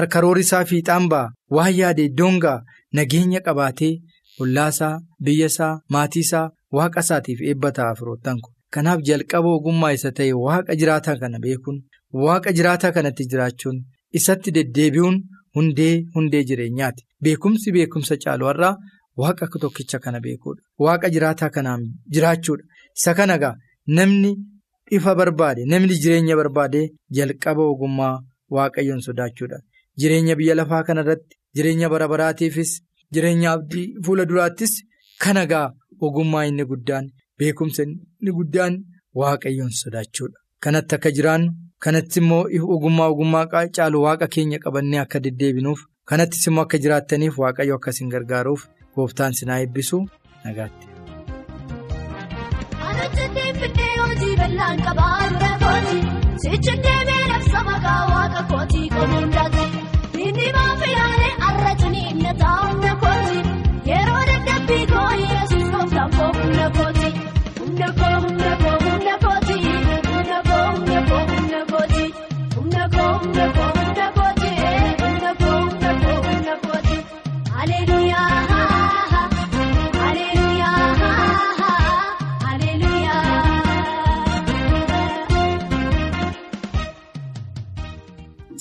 Karoorri 0.10 0.41
isaa 0.41 0.65
fiixaan 0.65 1.08
ba'a. 1.10 1.30
Waan 1.52 1.74
yaade 1.78 2.04
iddoon 2.10 2.39
ga'a. 2.39 2.62
Nageenya 2.94 3.39
qabaatee. 3.46 3.94
Ollaasaa 4.43 5.00
biyyasaa 5.26 5.74
maatiisaa 5.95 6.50
waaqa 6.78 7.00
isaatiif 7.06 7.39
eebba 7.50 7.71
ta'a 7.78 7.95
firoottan 8.00 8.39
kun. 8.43 8.54
Kanaaf 8.74 9.00
jalqaba 9.10 9.50
ogummaa 9.58 9.91
isa 9.98 10.12
ta'e 10.17 10.34
waaqa 10.45 10.76
jiraataa 10.82 11.15
kana 11.21 11.39
beekuun 11.45 11.78
waaqa 12.24 12.52
jiraataa 12.58 12.91
kanatti 12.98 13.24
jiraachuun 13.34 13.78
isatti 14.19 14.52
deddeebi'uun 14.58 15.17
hundee 15.56 15.93
hundee 16.15 16.43
jireenyaati. 16.50 17.02
Beekumsi 17.24 17.71
beekumsa 17.76 18.17
caalu 18.24 18.45
har'aa 18.50 18.74
waaqa 19.21 19.48
tokkicha 19.63 20.00
kana 20.06 20.19
beekuudha. 20.26 20.62
Waaqa 20.86 21.08
jiraataa 21.15 21.50
kanaan 21.56 21.82
jiraachuudha. 22.13 22.63
Isa 22.98 23.13
kana 23.19 23.34
egaa 23.39 23.56
namni 23.98 24.32
ifa 24.98 25.15
barbaade 25.19 25.62
namni 25.71 25.95
jireenya 26.04 26.36
barbaade 26.41 26.82
jalqaba 27.17 27.63
ogummaa 27.71 28.15
waaqayyoon 28.56 29.02
sodaachuudha. 29.08 29.58
Jireenya 30.00 30.36
biyya 30.39 30.56
lafaa 30.60 30.84
kanarratti 30.84 31.36
jireenya 31.56 31.89
bara 31.89 32.08
baraatiifis 32.13 32.71
jireenya 33.13 33.52
abdii 33.58 33.86
fuula 34.06 34.26
duraattis 34.30 34.74
kan 35.24 35.38
egaa 35.44 35.68
ogummaa 36.06 36.46
inni 36.50 36.65
guddaan 36.72 37.06
beekumsa 37.39 37.84
inni 37.88 38.32
guddaan 38.38 38.74
waaqayyoon 39.20 39.72
sodaachuudha. 39.82 40.38
Kanatti 40.63 40.96
akka 40.98 41.12
jiraannu 41.18 41.52
kanatti 41.84 42.20
immoo 42.22 42.44
ogummaa 42.76 43.10
ogummaa 43.13 43.46
caalu 43.76 44.02
waaqa 44.06 44.28
keenya 44.34 44.60
qabannee 44.65 45.00
akka 45.06 45.20
deddeebinuuf 45.26 45.80
kanattis 46.10 46.48
immoo 46.48 46.63
akka 46.68 46.78
jiraattaniif 46.84 47.38
waaqayyo 47.44 47.76
akkasiin 47.80 48.10
gargaaruuf 48.15 48.62
gooftaan 48.96 49.34
sinaa 49.39 49.60
eebbisu 49.63 49.98
nagaatti. 50.46 50.86
Inni 59.15 59.75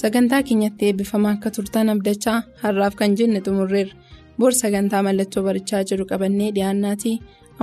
Sagantaa 0.05 0.43
keenyatti 0.49 0.87
eebbifamaa 0.89 1.31
akka 1.37 1.51
turtan 1.57 1.89
abdachaa 1.93 2.39
har'aaf 2.63 2.95
kan 3.01 3.15
jenne 3.21 3.41
xumurreerra. 3.47 3.95
Bor 4.39 4.53
sagantaa 4.59 5.01
mallattoo 5.07 5.43
barichaa 5.47 5.81
jiru 5.91 6.05
qabannee 6.11 6.51
dhiyaannaatii 6.57 7.15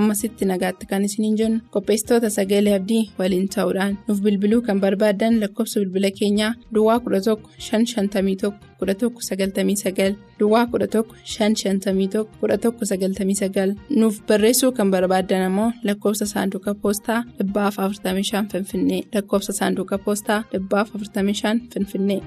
ammasitti 0.02 0.48
nagaatti 0.52 0.90
kan 0.92 1.06
isiniin 1.10 1.36
jennu. 1.42 1.60
Qopheessitoota 1.76 2.30
sagalee 2.38 2.74
abdii 2.80 3.04
waliin 3.20 3.48
ta'uudhaan 3.56 3.98
nuuf 4.08 4.24
bilbiluu 4.26 4.62
kan 4.68 4.82
barbaaddan 4.86 5.40
lakkoofsa 5.44 5.80
bilbila 5.84 6.12
keenyaa 6.20 6.54
Duwwaa 6.74 7.00
11 7.10 7.38
551 7.70 8.54
1199 8.82 10.16
Duwwaa 10.40 10.66
11 10.66 11.04
551 11.36 12.26
1199 12.42 13.76
nuuf 14.00 14.16
barreessuu 14.28 14.72
kan 14.78 14.92
barbaaddan 14.92 15.44
ammoo 15.50 15.72
lakkoofsa 15.84 16.26
saanduqa 16.34 16.74
poostaa 16.84 17.20
45 17.40 18.46
Finfinnee 18.52 19.02
lakkoofsa 19.14 19.54
saanduqa 19.60 19.98
poostaa 20.06 20.44
45 20.54 21.60
Finfinnee. 21.74 22.22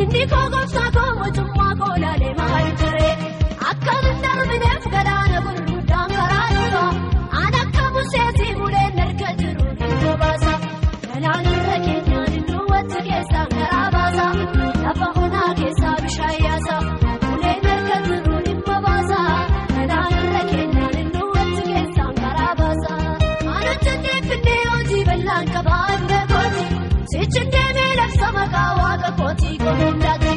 Inni 0.00 0.22
koo 0.30 0.46
gooftaa 0.52 0.87
kootii 29.16 29.58
goondaati. 29.58 30.34